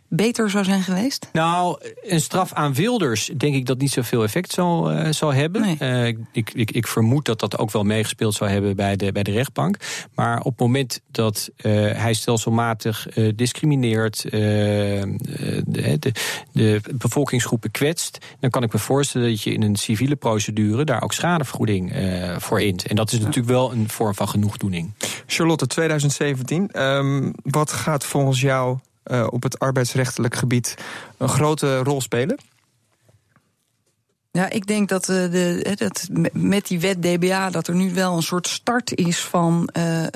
beter 0.10 0.50
zou 0.50 0.64
zijn 0.64 0.82
geweest? 0.82 1.30
Nou, 1.34 1.80
een 2.02 2.22
straf 2.22 2.54
aan 2.54 2.74
Wilders 2.74 3.32
denk 3.38 3.56
ik 3.56 3.66
dat 3.66 3.78
niet 3.78 3.92
zoveel 3.92 4.24
effect 4.24 4.52
zal, 4.52 4.92
uh, 4.92 5.12
zal 5.12 5.34
hebben. 5.34 5.62
Nee. 5.62 5.78
Uh, 5.80 6.08
ik, 6.32 6.52
ik, 6.54 6.72
ik, 6.72 6.88
vermoed 6.88 7.26
dat 7.26 7.40
dat 7.40 7.58
ook 7.58 7.72
wel 7.72 7.84
meegespeeld 7.84 8.34
zou 8.34 8.50
hebben 8.50 8.76
bij 8.76 8.96
de, 8.96 9.12
bij 9.12 9.24
de 9.24 9.32
rechtbank. 9.32 9.78
Maar 10.16 10.38
op 10.38 10.52
het 10.52 10.60
moment 10.60 11.02
dat 11.12 11.50
uh, 11.58 11.72
hij 11.92 12.14
stelselmatig 12.14 13.08
discrimineert, 13.36 14.22
de, 14.32 15.64
de, 15.66 16.12
de, 16.52 16.82
bevolkingsgroepen 16.96 17.72
kwetst, 17.72 18.18
dan 18.40 18.50
kan 18.50 18.64
ik 18.64 18.74
me 18.74 18.80
voorstellen 18.80 19.30
dat 19.30 19.42
je 19.42 19.54
in 19.54 19.62
een 19.62 19.76
civiele 19.76 20.16
procedure 20.16 20.84
daar 20.84 21.04
ook 21.04 21.14
schadevergoeding 21.14 21.94
voor 22.38 22.62
int. 22.62 22.88
En 22.88 22.96
dat 22.96 23.12
is 23.12 23.20
natuurlijk 23.20 23.48
wel 23.48 23.72
een 23.72 23.90
vorm 23.90 24.14
van 24.16 24.30
genoegdoening. 24.30 24.94
Charlotte, 25.26 25.68
2017. 25.68 26.82
Um, 26.82 27.34
wat 27.44 27.72
gaat 27.72 28.06
volgens 28.06 28.42
jou 28.42 28.78
uh, 29.12 29.28
op 29.30 29.44
het 29.44 29.60
arbeidsrechtelijk 29.60 30.36
gebied 30.36 30.76
een 31.18 31.30
grote 31.30 31.78
rol 31.78 32.02
spelen? 32.02 32.38
Ja, 34.38 34.50
ik 34.50 34.68
denk 34.68 34.90
dat, 34.90 35.10
uh, 35.10 35.32
de, 35.32 35.76
dat 35.78 36.08
met 36.34 36.68
die 36.68 36.80
wet 36.80 37.02
DBA 37.02 37.50
dat 37.50 37.68
er 37.68 37.76
nu 37.76 37.94
wel 37.94 38.16
een 38.16 38.24
soort 38.24 38.48
start 38.48 38.96
is 38.96 39.20
van 39.20 39.70
uh, 39.78 40.02
uh, 40.04 40.08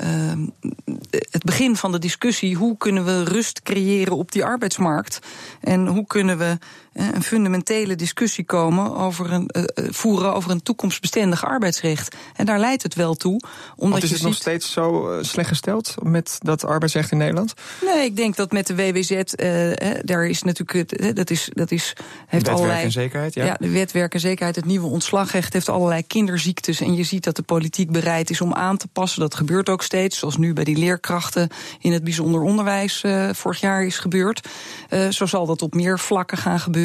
het 1.30 1.44
begin 1.44 1.76
van 1.76 1.92
de 1.92 1.98
discussie. 1.98 2.56
Hoe 2.56 2.76
kunnen 2.76 3.04
we 3.04 3.24
rust 3.24 3.62
creëren 3.62 4.16
op 4.16 4.32
die 4.32 4.44
arbeidsmarkt? 4.44 5.18
En 5.60 5.86
hoe 5.86 6.06
kunnen 6.06 6.38
we 6.38 6.58
een 6.92 7.22
fundamentele 7.22 7.94
discussie 7.94 8.44
komen 8.44 8.96
over 8.96 9.32
een, 9.32 9.50
uh, 9.56 9.64
voeren 9.90 10.34
over 10.34 10.50
een 10.50 10.62
toekomstbestendig 10.62 11.44
arbeidsrecht. 11.44 12.16
En 12.36 12.46
daar 12.46 12.58
leidt 12.58 12.82
het 12.82 12.94
wel 12.94 13.14
toe. 13.14 13.40
Omdat 13.76 14.02
is 14.02 14.10
het 14.10 14.22
nog 14.22 14.34
steeds 14.34 14.72
zo 14.72 15.18
slecht 15.20 15.48
gesteld 15.48 15.94
met 16.02 16.38
dat 16.42 16.64
arbeidsrecht 16.64 17.10
in 17.10 17.18
Nederland? 17.18 17.54
Nee, 17.84 18.04
ik 18.04 18.16
denk 18.16 18.36
dat 18.36 18.52
met 18.52 18.66
de 18.66 18.74
WWZ, 18.74 19.10
uh, 19.10 20.00
daar 20.02 20.26
is 20.26 20.42
natuurlijk, 20.42 21.16
dat 21.16 21.30
is, 21.30 21.48
dat 21.52 21.70
is, 21.70 21.96
heeft 22.26 22.46
wet, 22.46 22.56
allerlei. 22.56 22.84
en 22.84 22.92
zekerheid, 22.92 23.34
ja. 23.34 23.44
ja. 23.44 23.56
de 23.60 23.70
wet, 23.70 23.92
werk 23.92 24.14
en 24.14 24.20
zekerheid, 24.20 24.56
het 24.56 24.64
nieuwe 24.64 24.86
ontslagrecht 24.86 25.52
heeft 25.52 25.68
allerlei 25.68 26.06
kinderziektes. 26.06 26.80
En 26.80 26.94
je 26.94 27.02
ziet 27.02 27.24
dat 27.24 27.36
de 27.36 27.42
politiek 27.42 27.90
bereid 27.90 28.30
is 28.30 28.40
om 28.40 28.54
aan 28.54 28.76
te 28.76 28.88
passen. 28.88 29.20
Dat 29.20 29.34
gebeurt 29.34 29.68
ook 29.68 29.82
steeds, 29.82 30.18
zoals 30.18 30.36
nu 30.36 30.52
bij 30.52 30.64
die 30.64 30.76
leerkrachten 30.76 31.48
in 31.78 31.92
het 31.92 32.04
bijzonder 32.04 32.42
onderwijs 32.42 33.02
uh, 33.02 33.28
vorig 33.32 33.60
jaar 33.60 33.84
is 33.84 33.98
gebeurd. 33.98 34.48
Uh, 34.90 35.08
zo 35.08 35.26
zal 35.26 35.46
dat 35.46 35.62
op 35.62 35.74
meer 35.74 35.98
vlakken 35.98 36.38
gaan 36.38 36.60
gebeuren. 36.60 36.81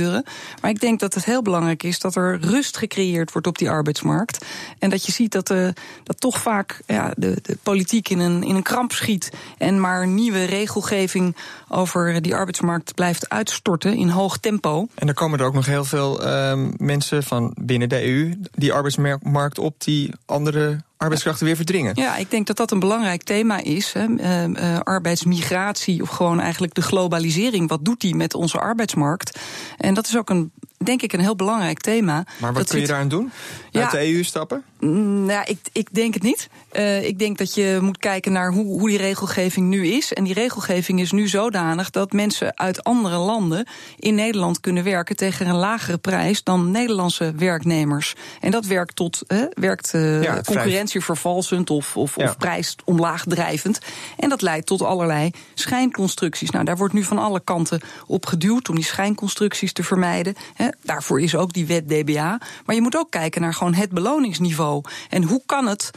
Maar 0.62 0.72
ik 0.72 0.80
denk 0.80 1.00
dat 1.00 1.14
het 1.14 1.26
heel 1.26 1.42
belangrijk 1.42 1.84
is 1.84 2.00
dat 2.00 2.16
er 2.16 2.40
rust 2.42 2.78
gecreëerd 2.78 3.32
wordt 3.32 3.48
op 3.48 3.58
die 3.58 3.70
arbeidsmarkt. 3.70 4.46
En 4.80 4.90
dat 4.90 5.06
je 5.06 5.12
ziet 5.12 5.32
dat, 5.32 5.48
de, 5.48 5.74
eh, 5.76 5.84
dat 6.04 6.20
toch 6.20 6.38
vaak 6.38 6.82
ja, 6.86 7.14
de, 7.16 7.40
de 7.42 7.58
politiek 7.64 8.10
in 8.10 8.20
een, 8.20 8.44
in 8.44 8.56
een 8.56 8.64
kramp 8.64 8.92
schiet. 8.92 9.32
En 9.58 9.80
maar 9.80 10.08
nieuwe 10.08 10.44
regelgeving 10.44 11.36
over 11.70 12.22
die 12.22 12.36
arbeidsmarkt 12.36 12.96
blijft 12.96 13.30
uitstorten 13.30 13.96
in 13.96 14.10
hoog 14.10 14.38
tempo. 14.38 14.88
En 14.96 15.08
er 15.08 15.14
komen 15.14 15.40
er 15.40 15.46
ook 15.46 15.54
nog 15.54 15.66
heel 15.66 15.86
veel 15.86 16.26
uh, 16.26 16.54
mensen 16.78 17.24
van 17.24 17.56
binnen 17.60 17.90
de 17.90 18.04
EU 18.06 18.40
die 18.52 18.74
arbeidsmarkt 18.74 19.60
op 19.60 19.84
die 19.84 20.14
andere 20.26 20.86
arbeidskrachten 20.98 21.46
weer 21.46 21.56
verdringen. 21.56 21.92
Ja, 21.96 22.16
ik 22.16 22.32
denk 22.32 22.48
dat 22.48 22.58
dat 22.58 22.72
een 22.72 22.80
belangrijk 22.80 23.24
thema 23.24 23.58
is. 23.58 23.94
Hè. 23.94 24.08
Uh, 24.08 24.48
uh, 24.48 24.80
arbeidsmigratie 24.80 26.02
of 26.02 26.10
gewoon 26.10 26.40
eigenlijk 26.40 26.74
de 26.74 26.82
globalisering. 26.82 27.70
Wat 27.70 27.86
doet 27.86 28.02
die 28.02 28.16
met 28.16 28.34
onze 28.34 28.60
arbeidsmarkt? 28.60 29.40
En 29.78 29.94
dat 29.94 30.08
is 30.08 30.18
ook 30.18 30.30
een 30.30 30.52
denk 30.78 31.02
ik 31.02 31.14
een 31.14 31.20
heel 31.20 31.36
belangrijk 31.36 31.80
thema. 31.80 32.26
Maar 32.38 32.54
wat 32.54 32.70
kun 32.70 32.80
je 32.80 32.88
daaraan 32.88 33.08
doen? 33.08 33.32
Uit 33.72 33.92
de 33.92 34.14
EU 34.14 34.24
stappen? 34.24 34.64
Nou 34.80 35.32
ja, 35.32 35.46
ik, 35.46 35.60
ik 35.72 35.94
denk 35.94 36.14
het 36.14 36.24
niet. 36.24 36.50
Uh, 36.74 37.04
ik 37.04 37.20
denk 37.20 37.38
dat 37.38 37.54
je 37.54 37.78
moet 37.82 37.98
kijken 37.98 38.32
naar 38.32 38.52
hoe, 38.52 38.80
hoe 38.80 38.90
die 38.90 38.98
regelgeving 38.98 39.68
nu 39.68 39.88
is. 39.88 40.14
En 40.14 40.24
die 40.24 40.34
regelgeving 40.34 41.00
is 41.00 41.12
nu 41.12 41.28
zodanig 41.28 41.90
dat 41.90 42.12
mensen 42.12 42.58
uit 42.58 42.84
andere 42.84 43.18
landen 43.18 43.68
in 44.00 44.16
Nederland 44.16 44.60
kunnen 44.60 44.84
werken 44.84 45.16
tegen 45.16 45.48
een 45.48 45.56
lagere 45.56 45.98
prijs 45.98 46.44
dan 46.44 46.72
Nederlandse 46.72 47.34
werknemers. 47.36 48.16
En 48.40 48.52
dat 48.52 48.66
werkt 48.66 48.96
tot 48.96 49.22
werkt 49.54 49.94
uh, 49.94 50.24
ja, 50.24 50.42
concurrentievervalsend 50.42 51.70
of, 51.70 51.98
of, 51.98 52.16
ja. 52.16 52.24
of 52.24 52.38
prijs 52.38 52.76
omlaag 52.86 53.24
drijvend. 53.24 53.80
En 54.18 54.30
dat 54.30 54.42
leidt 54.42 54.66
tot 54.66 54.82
allerlei 54.82 55.32
schijnconstructies. 55.54 56.50
Nou, 56.50 56.66
daar 56.66 56.78
wordt 56.78 56.94
nu 56.94 57.04
van 57.04 57.18
alle 57.18 57.40
kanten 57.40 57.82
op 58.08 58.26
geduwd 58.26 58.70
om 58.70 58.76
die 58.76 58.84
schijnconstructies 58.84 59.74
te 59.74 59.84
vermijden. 59.84 60.36
He, 60.68 60.74
daarvoor 60.84 61.22
is 61.22 61.36
ook 61.36 61.54
die 61.54 61.66
wet 61.66 61.90
DBA. 61.90 62.40
Maar 62.66 62.76
je 62.76 62.82
moet 62.82 62.98
ook 62.98 63.12
kijken 63.12 63.42
naar 63.42 63.54
gewoon 63.54 63.74
het 63.74 63.90
beloningsniveau. 63.90 64.84
En 65.10 65.24
hoe 65.24 65.42
kan 65.46 65.68
het 65.68 65.92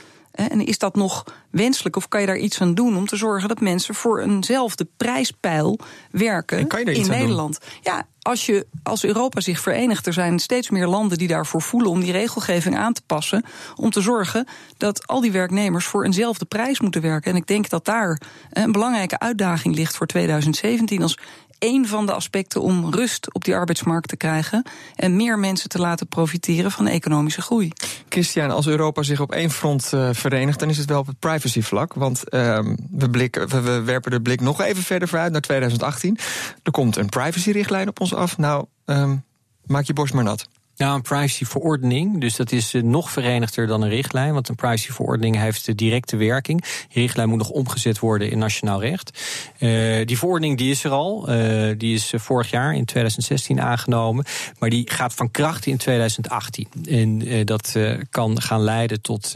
en 0.49 0.67
is 0.67 0.79
dat 0.79 0.97
nog 0.97 1.25
wenselijk 1.51 1.97
of 1.97 2.09
kan 2.09 2.21
je 2.21 2.27
daar 2.27 2.37
iets 2.37 2.61
aan 2.61 2.75
doen 2.75 2.97
om 2.97 3.07
te 3.07 3.17
zorgen 3.17 3.49
dat 3.49 3.61
mensen 3.61 3.95
voor 3.95 4.21
eenzelfde 4.21 4.87
prijspeil 4.97 5.79
werken 6.11 6.69
in 6.69 7.09
Nederland? 7.09 7.59
Ja, 7.81 8.07
als, 8.23 8.47
je, 8.47 8.67
als 8.83 9.05
Europa 9.05 9.41
zich 9.41 9.61
verenigt, 9.61 10.07
er 10.07 10.13
zijn 10.13 10.39
steeds 10.39 10.71
meer 10.71 10.87
landen 10.87 11.19
die 11.19 11.29
daarvoor 11.29 11.63
voelen 11.63 11.91
om 11.91 12.01
die 12.01 12.13
regelgeving 12.13 12.77
aan 12.77 12.93
te 12.93 13.03
passen. 13.07 13.45
Om 13.75 13.91
te 13.91 14.01
zorgen 14.01 14.47
dat 14.77 15.07
al 15.07 15.21
die 15.21 15.33
werknemers 15.33 15.87
voor 15.87 16.05
eenzelfde 16.05 16.45
prijs 16.45 16.81
moeten 16.81 17.03
werken. 17.03 17.31
En 17.31 17.37
ik 17.37 17.47
denk 17.47 17.69
dat 17.69 17.85
daar 17.85 18.21
een 18.51 18.73
belangrijke 18.73 19.19
uitdaging 19.19 19.75
ligt 19.75 19.97
voor 19.97 20.07
2017 20.07 21.03
als 21.03 21.19
één 21.61 21.87
van 21.87 22.07
de 22.07 22.13
aspecten 22.13 22.63
om 22.63 22.95
rust 22.95 23.35
op 23.35 23.45
die 23.45 23.55
arbeidsmarkt 23.55 24.09
te 24.09 24.17
krijgen 24.17 24.63
en 24.95 25.17
meer 25.17 25.39
mensen 25.39 25.69
te 25.69 25.79
laten 25.79 26.07
profiteren 26.07 26.71
van 26.71 26.87
economische 26.87 27.43
groei. 27.43 27.73
Christian, 28.09 28.51
als 28.51 28.67
Europa 28.67 29.03
zich 29.03 29.21
op 29.21 29.33
één 29.33 29.51
front 29.51 29.91
uh, 29.95 30.09
verenigt, 30.13 30.59
dan 30.59 30.69
is 30.69 30.79
het 30.79 30.89
wel 30.89 30.99
op 30.99 31.07
het 31.07 31.19
privacyvlak. 31.19 31.95
Want 31.95 32.23
uh, 32.31 32.59
we, 32.91 33.11
blikken, 33.11 33.49
we, 33.49 33.61
we, 33.61 33.83
werpen 33.83 34.11
de 34.11 34.21
blik 34.21 34.41
nog 34.41 34.61
even 34.61 34.83
verder 34.83 35.09
vooruit 35.09 35.33
naar 35.33 35.41
2018. 35.41 36.19
Er 36.63 36.73
komt 36.73 36.97
een 36.97 37.09
privacyrichtlijn 37.09 37.89
op 37.89 38.01
ons 38.01 38.15
af. 38.15 38.39
Nou, 38.39 38.65
um, 38.85 39.25
maak 39.67 39.85
je 39.85 39.93
borst 39.93 40.15
maar 40.15 40.25
nat. 40.25 40.49
Nou, 40.81 40.95
een 40.95 41.03
privacyverordening. 41.03 42.21
Dus 42.21 42.37
dat 42.37 42.53
is 42.53 42.75
eh, 42.75 42.83
nog 42.83 43.11
verenigder 43.11 43.67
dan 43.67 43.83
een 43.83 43.89
richtlijn. 43.89 44.33
Want 44.33 44.49
een 44.49 44.55
privacyverordening 44.55 45.37
heeft 45.37 45.67
de 45.67 45.75
directe 45.75 46.17
werking. 46.17 46.61
Die 46.61 47.03
richtlijn 47.03 47.29
moet 47.29 47.39
nog 47.39 47.51
omgezet 47.51 47.99
worden 47.99 48.31
in 48.31 48.39
nationaal 48.39 48.81
recht. 48.81 49.21
Uh, 49.59 50.07
die 50.07 50.19
verordening 50.19 50.59
die 50.59 50.71
is 50.71 50.85
er 50.85 50.91
al. 50.91 51.31
Uh, 51.31 51.75
die 51.79 51.95
is 51.95 52.13
vorig 52.17 52.51
jaar 52.51 52.75
in 52.75 52.85
2016 52.85 53.61
aangenomen. 53.61 54.25
Maar 54.59 54.71
die 54.71 54.91
gaat 54.91 55.15
van 55.15 55.31
kracht 55.31 55.67
in 55.67 55.77
2018. 55.77 56.69
En 56.89 57.45
dat 57.45 57.77
kan 58.11 58.41
gaan 58.41 58.61
leiden 58.61 59.01
tot 59.01 59.35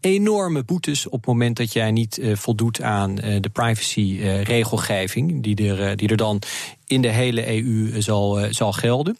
enorme 0.00 0.62
boetes 0.62 1.06
op 1.06 1.12
het 1.12 1.26
moment 1.26 1.56
dat 1.56 1.72
jij 1.72 1.90
niet 1.90 2.20
voldoet 2.32 2.82
aan 2.82 3.14
de 3.14 3.50
privacyregelgeving. 3.52 5.42
die, 5.42 5.74
er, 5.74 5.96
die 5.96 6.08
er 6.08 6.16
dan 6.16 6.42
in 6.86 7.02
de 7.02 7.08
hele 7.08 7.62
EU 7.62 8.02
zal, 8.02 8.38
zal 8.50 8.72
gelden. 8.72 9.18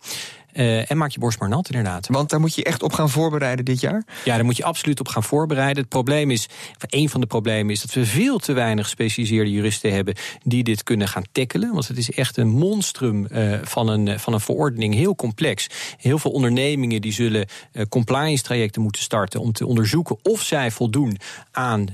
Uh, 0.59 0.91
en 0.91 0.97
maak 0.97 1.11
je 1.11 1.19
borst 1.19 1.41
maar 1.41 1.49
nat, 1.49 1.71
inderdaad. 1.71 2.09
Want 2.09 2.31
daar 2.31 2.41
moet 2.41 2.55
je 2.55 2.65
echt 2.65 2.83
op 2.83 2.93
gaan 2.93 3.11
voorbereiden 3.11 3.65
dit 3.65 3.81
jaar? 3.81 4.05
Ja, 4.25 4.35
daar 4.35 4.45
moet 4.45 4.57
je 4.57 4.65
absoluut 4.65 5.01
op 5.01 5.09
gaan 5.09 5.23
voorbereiden. 5.23 5.77
Het 5.83 5.89
probleem 5.89 6.31
is, 6.31 6.49
een 6.87 7.09
van 7.09 7.21
de 7.21 7.27
problemen 7.27 7.73
is 7.73 7.81
dat 7.81 7.93
we 7.93 8.07
veel 8.07 8.39
te 8.39 8.53
weinig 8.53 8.85
gespecialiseerde 8.85 9.51
juristen 9.51 9.93
hebben 9.93 10.15
die 10.43 10.65
dit 10.65 10.83
kunnen 10.83 11.09
gaan 11.09 11.25
tackelen. 11.33 11.73
Want 11.73 11.89
het 11.89 11.99
is 11.99 12.11
echt 12.11 12.37
een 12.37 12.49
monstrum 12.49 13.27
uh, 13.33 13.59
van, 13.63 13.89
een, 13.89 14.21
van 14.21 14.33
een 14.33 14.41
verordening, 14.41 14.95
heel 14.95 15.15
complex. 15.15 15.67
Heel 15.97 16.19
veel 16.19 16.31
ondernemingen 16.31 17.01
die 17.01 17.13
zullen 17.13 17.47
uh, 17.73 17.83
compliance 17.89 18.43
trajecten 18.43 18.83
moeten 18.83 19.03
starten 19.03 19.41
om 19.41 19.53
te 19.53 19.67
onderzoeken 19.67 20.17
of 20.23 20.43
zij 20.43 20.71
voldoen 20.71 21.19
aan 21.51 21.87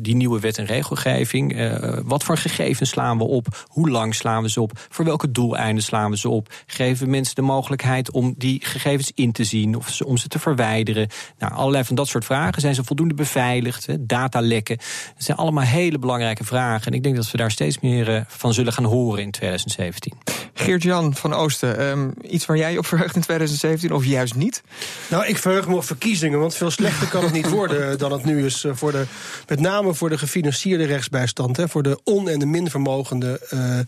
die 0.00 0.16
nieuwe 0.16 0.40
wet 0.40 0.58
en 0.58 0.66
regelgeving. 0.66 1.70
wat 2.04 2.24
voor 2.24 2.38
gegevens 2.38 2.90
slaan 2.90 3.18
we 3.18 3.24
op? 3.24 3.64
Hoe 3.66 3.90
lang 3.90 4.14
slaan 4.14 4.42
we 4.42 4.50
ze 4.50 4.60
op? 4.60 4.72
Voor 4.88 5.04
welke 5.04 5.30
doeleinden 5.30 5.82
slaan 5.84 6.10
we 6.10 6.16
ze 6.16 6.28
op? 6.28 6.52
Geven 6.66 7.10
mensen 7.10 7.34
de 7.34 7.42
mogelijkheid 7.42 8.03
mogelijkheid 8.04 8.10
om 8.10 8.34
die 8.36 8.64
gegevens 8.64 9.12
in 9.14 9.32
te 9.32 9.44
zien 9.44 9.76
of 9.76 10.00
om 10.00 10.16
ze 10.16 10.28
te 10.28 10.38
verwijderen. 10.38 11.08
Nou, 11.38 11.52
allerlei 11.52 11.84
van 11.84 11.96
dat 11.96 12.08
soort 12.08 12.24
vragen. 12.24 12.60
Zijn 12.60 12.74
ze 12.74 12.84
voldoende 12.84 13.14
beveiligd? 13.14 13.86
Datalekken. 14.00 14.76
Dat 14.76 15.24
zijn 15.24 15.36
allemaal 15.36 15.64
hele 15.64 15.98
belangrijke 15.98 16.44
vragen. 16.44 16.86
En 16.86 16.92
ik 16.92 17.02
denk 17.02 17.16
dat 17.16 17.30
we 17.30 17.36
daar 17.36 17.50
steeds 17.50 17.80
meer 17.80 18.14
eh, 18.14 18.20
van 18.26 18.54
zullen 18.54 18.72
gaan 18.72 18.84
horen 18.84 19.22
in 19.22 19.30
2017. 19.30 20.12
Geert-Jan 20.54 21.14
van 21.14 21.34
Oosten, 21.34 21.82
um, 21.82 22.14
iets 22.22 22.46
waar 22.46 22.56
jij 22.56 22.78
op 22.78 22.86
verheugt 22.86 23.16
in 23.16 23.22
2017 23.22 23.92
of 23.92 24.04
juist 24.04 24.34
niet? 24.34 24.62
Nou, 25.10 25.26
ik 25.26 25.38
verheug 25.38 25.68
me 25.68 25.76
op 25.76 25.84
verkiezingen, 25.84 26.40
want 26.40 26.54
veel 26.54 26.70
slechter 26.70 27.08
kan 27.08 27.24
het 27.24 27.32
niet 27.32 27.48
worden 27.48 27.98
dan 27.98 28.12
het 28.12 28.24
nu 28.24 28.44
is. 28.44 28.66
Voor 28.72 28.92
de, 28.92 29.04
met 29.48 29.60
name 29.60 29.94
voor 29.94 30.08
de 30.08 30.18
gefinancierde 30.18 30.84
rechtsbijstand, 30.84 31.56
hè, 31.56 31.68
voor 31.68 31.82
de 31.82 32.00
on- 32.04 32.28
en 32.28 32.38
de 32.38 32.46
minvermogenden, 32.46 33.38
uh, 33.54 33.78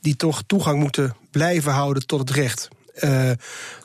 die 0.00 0.16
toch 0.16 0.42
toegang 0.46 0.80
moeten 0.80 1.16
blijven 1.30 1.72
houden 1.72 2.06
tot 2.06 2.20
het 2.20 2.30
recht. 2.30 2.68
Uh, 3.00 3.30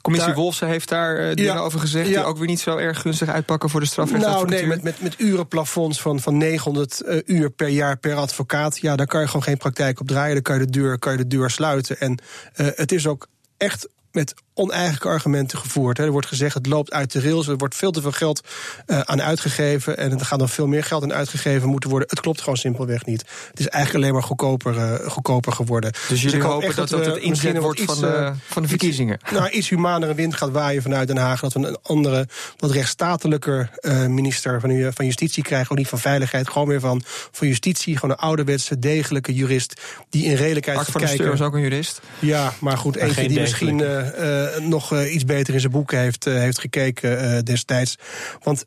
Commissie 0.01 0.31
daar, 0.31 0.41
Wolfsen 0.41 0.67
heeft 0.67 0.89
daar 0.89 1.19
uh, 1.19 1.35
dingen 1.35 1.53
ja, 1.53 1.59
over 1.59 1.79
gezegd... 1.79 2.07
Ja. 2.07 2.13
die 2.13 2.23
ook 2.23 2.37
weer 2.37 2.47
niet 2.47 2.59
zo 2.59 2.77
erg 2.77 3.01
gunstig 3.01 3.29
uitpakken 3.29 3.69
voor 3.69 3.79
de 3.79 3.85
strafrechtadvocatuur. 3.85 4.49
Nou, 4.49 4.67
nee, 4.67 4.75
met, 4.75 4.83
met, 4.83 5.01
met 5.01 5.19
urenplafonds 5.19 6.01
van, 6.01 6.19
van 6.19 6.37
900 6.37 7.01
uh, 7.05 7.19
uur 7.25 7.49
per 7.49 7.67
jaar 7.67 7.97
per 7.97 8.15
advocaat... 8.15 8.77
ja, 8.77 8.95
daar 8.95 9.07
kan 9.07 9.21
je 9.21 9.27
gewoon 9.27 9.43
geen 9.43 9.57
praktijk 9.57 9.99
op 9.99 10.07
draaien. 10.07 10.33
Dan 10.33 10.43
kan 10.43 10.59
je 10.59 10.65
de 10.65 10.71
deur, 10.71 10.99
kan 10.99 11.11
je 11.11 11.17
de 11.17 11.27
deur 11.27 11.49
sluiten. 11.49 11.99
En 11.99 12.19
het 12.53 12.91
is 12.91 13.07
ook 13.07 13.27
echt 13.57 13.87
met 14.11 14.33
oneigenlijke 14.53 15.07
argumenten 15.07 15.57
gevoerd. 15.57 15.99
Er 15.99 16.11
wordt 16.11 16.27
gezegd, 16.27 16.53
het 16.53 16.67
loopt 16.67 16.91
uit 16.91 17.11
de 17.11 17.21
rails, 17.21 17.47
er 17.47 17.57
wordt 17.57 17.75
veel 17.75 17.91
te 17.91 18.01
veel 18.01 18.11
geld 18.11 18.47
uh, 18.87 18.99
aan 18.99 19.21
uitgegeven... 19.21 19.97
en 19.97 20.11
er 20.11 20.25
gaat 20.25 20.39
nog 20.39 20.51
veel 20.51 20.67
meer 20.67 20.83
geld 20.83 21.03
aan 21.03 21.13
uitgegeven 21.13 21.69
moeten 21.69 21.89
worden. 21.89 22.07
Het 22.09 22.19
klopt 22.19 22.39
gewoon 22.39 22.57
simpelweg 22.57 23.05
niet. 23.05 23.21
Het 23.49 23.59
is 23.59 23.67
eigenlijk 23.67 24.03
alleen 24.03 24.15
maar 24.15 24.27
goedkoper, 24.27 24.75
uh, 24.75 25.09
goedkoper 25.09 25.51
geworden. 25.51 25.93
Dus 26.09 26.21
jullie 26.21 26.37
dus 26.37 26.47
hopen 26.47 26.75
dat 26.75 26.89
dat 26.89 27.05
het 27.05 27.17
inzet 27.17 27.57
wordt 27.57 27.79
iets, 27.79 27.93
van, 27.93 28.01
de, 28.01 28.33
van 28.47 28.61
de 28.61 28.67
verkiezingen? 28.67 29.19
Iets, 29.23 29.31
nou, 29.39 29.49
iets 29.49 29.69
humanere 29.69 30.13
wind 30.13 30.35
gaat 30.35 30.51
waaien 30.51 30.81
vanuit 30.81 31.07
Den 31.07 31.17
Haag... 31.17 31.39
dat 31.39 31.53
we 31.53 31.59
een 31.59 31.77
andere, 31.81 32.27
wat 32.57 32.71
rechtsstatelijker 32.71 33.69
uh, 33.81 34.05
minister 34.05 34.59
van, 34.59 34.93
van 34.93 35.05
Justitie 35.05 35.43
krijgen. 35.43 35.71
Ook 35.71 35.77
niet 35.77 35.87
van 35.87 35.99
Veiligheid, 35.99 36.49
gewoon 36.49 36.67
weer 36.67 36.79
van, 36.79 37.01
van 37.31 37.47
Justitie. 37.47 37.97
Gewoon 37.97 38.15
een 38.15 38.21
ouderwetse, 38.23 38.79
degelijke 38.79 39.33
jurist... 39.33 39.81
die 40.09 40.25
in 40.25 40.35
redelijkheid 40.35 40.77
Art 40.77 40.85
gaat 40.85 40.95
van 40.95 41.01
kijken. 41.01 41.17
de 41.17 41.23
Steur 41.23 41.45
is 41.45 41.47
ook 41.47 41.53
een 41.53 41.61
jurist? 41.61 42.01
Ja, 42.19 42.53
maar 42.59 42.77
goed, 42.77 42.95
maar 42.95 43.07
eentje 43.07 43.27
die 43.27 43.39
misschien... 43.39 43.79
Uh, 43.79 44.40
nog 44.59 44.93
uh, 44.93 45.13
iets 45.13 45.25
beter 45.25 45.53
in 45.53 45.59
zijn 45.59 45.71
boeken 45.71 45.99
heeft, 45.99 46.27
uh, 46.27 46.33
heeft 46.33 46.59
gekeken 46.59 47.45
destijds. 47.45 47.97
Want 48.43 48.65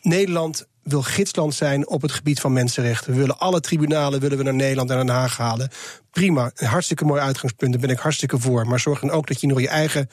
Nederland 0.00 0.66
wil 0.82 1.02
gidsland 1.02 1.54
zijn 1.54 1.88
op 1.88 2.02
het 2.02 2.12
gebied 2.12 2.40
van 2.40 2.52
mensenrechten. 2.52 3.12
We 3.12 3.18
willen 3.18 3.38
alle 3.38 3.60
tribunalen 3.60 4.20
willen 4.20 4.38
we 4.38 4.44
naar 4.44 4.54
Nederland 4.54 4.90
en 4.90 4.96
Den 4.96 5.08
Haag 5.08 5.36
halen. 5.36 5.70
Prima, 6.10 6.50
hartstikke 6.54 7.04
mooi 7.04 7.20
uitgangspunt, 7.20 7.72
daar 7.72 7.80
ben 7.80 7.90
ik 7.90 7.98
hartstikke 7.98 8.38
voor. 8.38 8.66
Maar 8.66 8.80
zorg 8.80 9.00
dan 9.00 9.10
ook 9.10 9.26
dat 9.26 9.40
je 9.40 9.46
nog 9.46 9.60
je 9.60 9.68
eigen 9.68 10.08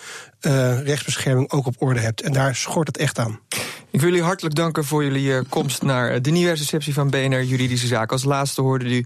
rechtsbescherming 0.84 1.52
ook 1.52 1.66
op 1.66 1.76
orde 1.78 2.00
hebt. 2.00 2.22
En 2.22 2.34
daar 2.34 2.56
schort 2.56 2.88
het 2.88 2.98
echt 2.98 3.20
aan. 3.20 3.40
Ik 3.92 4.00
wil 4.00 4.12
jullie 4.12 4.26
hartelijk 4.26 4.56
danken 4.56 4.86
voor 4.86 5.04
jullie 5.04 5.44
komst 5.44 5.82
naar 5.82 6.22
de 6.22 6.32
nieuwsreceptie 6.32 6.94
van 6.94 7.10
BNR 7.10 7.44
Juridische 7.44 7.88
Zaken. 7.88 8.10
Als 8.10 8.24
laatste 8.24 8.62
hoorde 8.62 8.86
u 8.86 9.06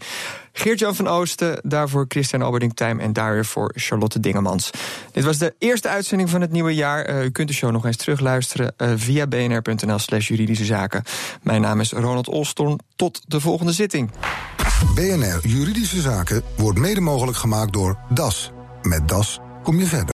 Geert-Jan 0.54 0.96
van 0.96 1.08
Oosten, 1.08 1.60
daarvoor 1.64 2.06
Christian 2.08 2.42
Alberding 2.42 2.74
Tijm 2.74 3.00
en 3.00 3.14
daar 3.14 3.34
weer 3.34 3.46
voor 3.46 3.72
Charlotte 3.76 4.20
Dingemans. 4.20 4.70
Dit 5.12 5.24
was 5.24 5.38
de 5.38 5.54
eerste 5.60 5.90
uitzending 5.90 6.30
van 6.30 6.42
het 6.42 6.52
nieuwe 6.52 6.74
jaar. 6.74 7.10
Uh, 7.10 7.24
u 7.24 7.30
kunt 7.30 7.48
de 7.48 7.54
show 7.54 7.72
nog 7.72 7.86
eens 7.86 7.98
terugluisteren 7.98 8.74
uh, 8.78 8.92
via 8.96 9.28
bnr.nl 9.28 10.00
slash 10.00 10.28
juridische 10.28 10.66
zaken. 10.66 11.04
Mijn 11.42 11.62
naam 11.62 11.80
is 11.80 11.92
Ronald 11.92 12.28
Olstorn. 12.28 12.80
Tot 12.96 13.22
de 13.28 13.40
volgende 13.40 13.72
zitting. 13.72 14.12
BNR 14.96 15.40
Juridische 15.48 16.02
Zaken 16.02 16.44
wordt 16.58 16.80
mede 16.80 17.02
mogelijk 17.02 17.38
gemaakt 17.38 17.74
door 17.74 17.98
DAS. 18.10 18.52
Met 18.82 19.08
DAS 19.08 19.40
kom 19.64 19.80
je 19.80 19.86
verder. 19.86 20.10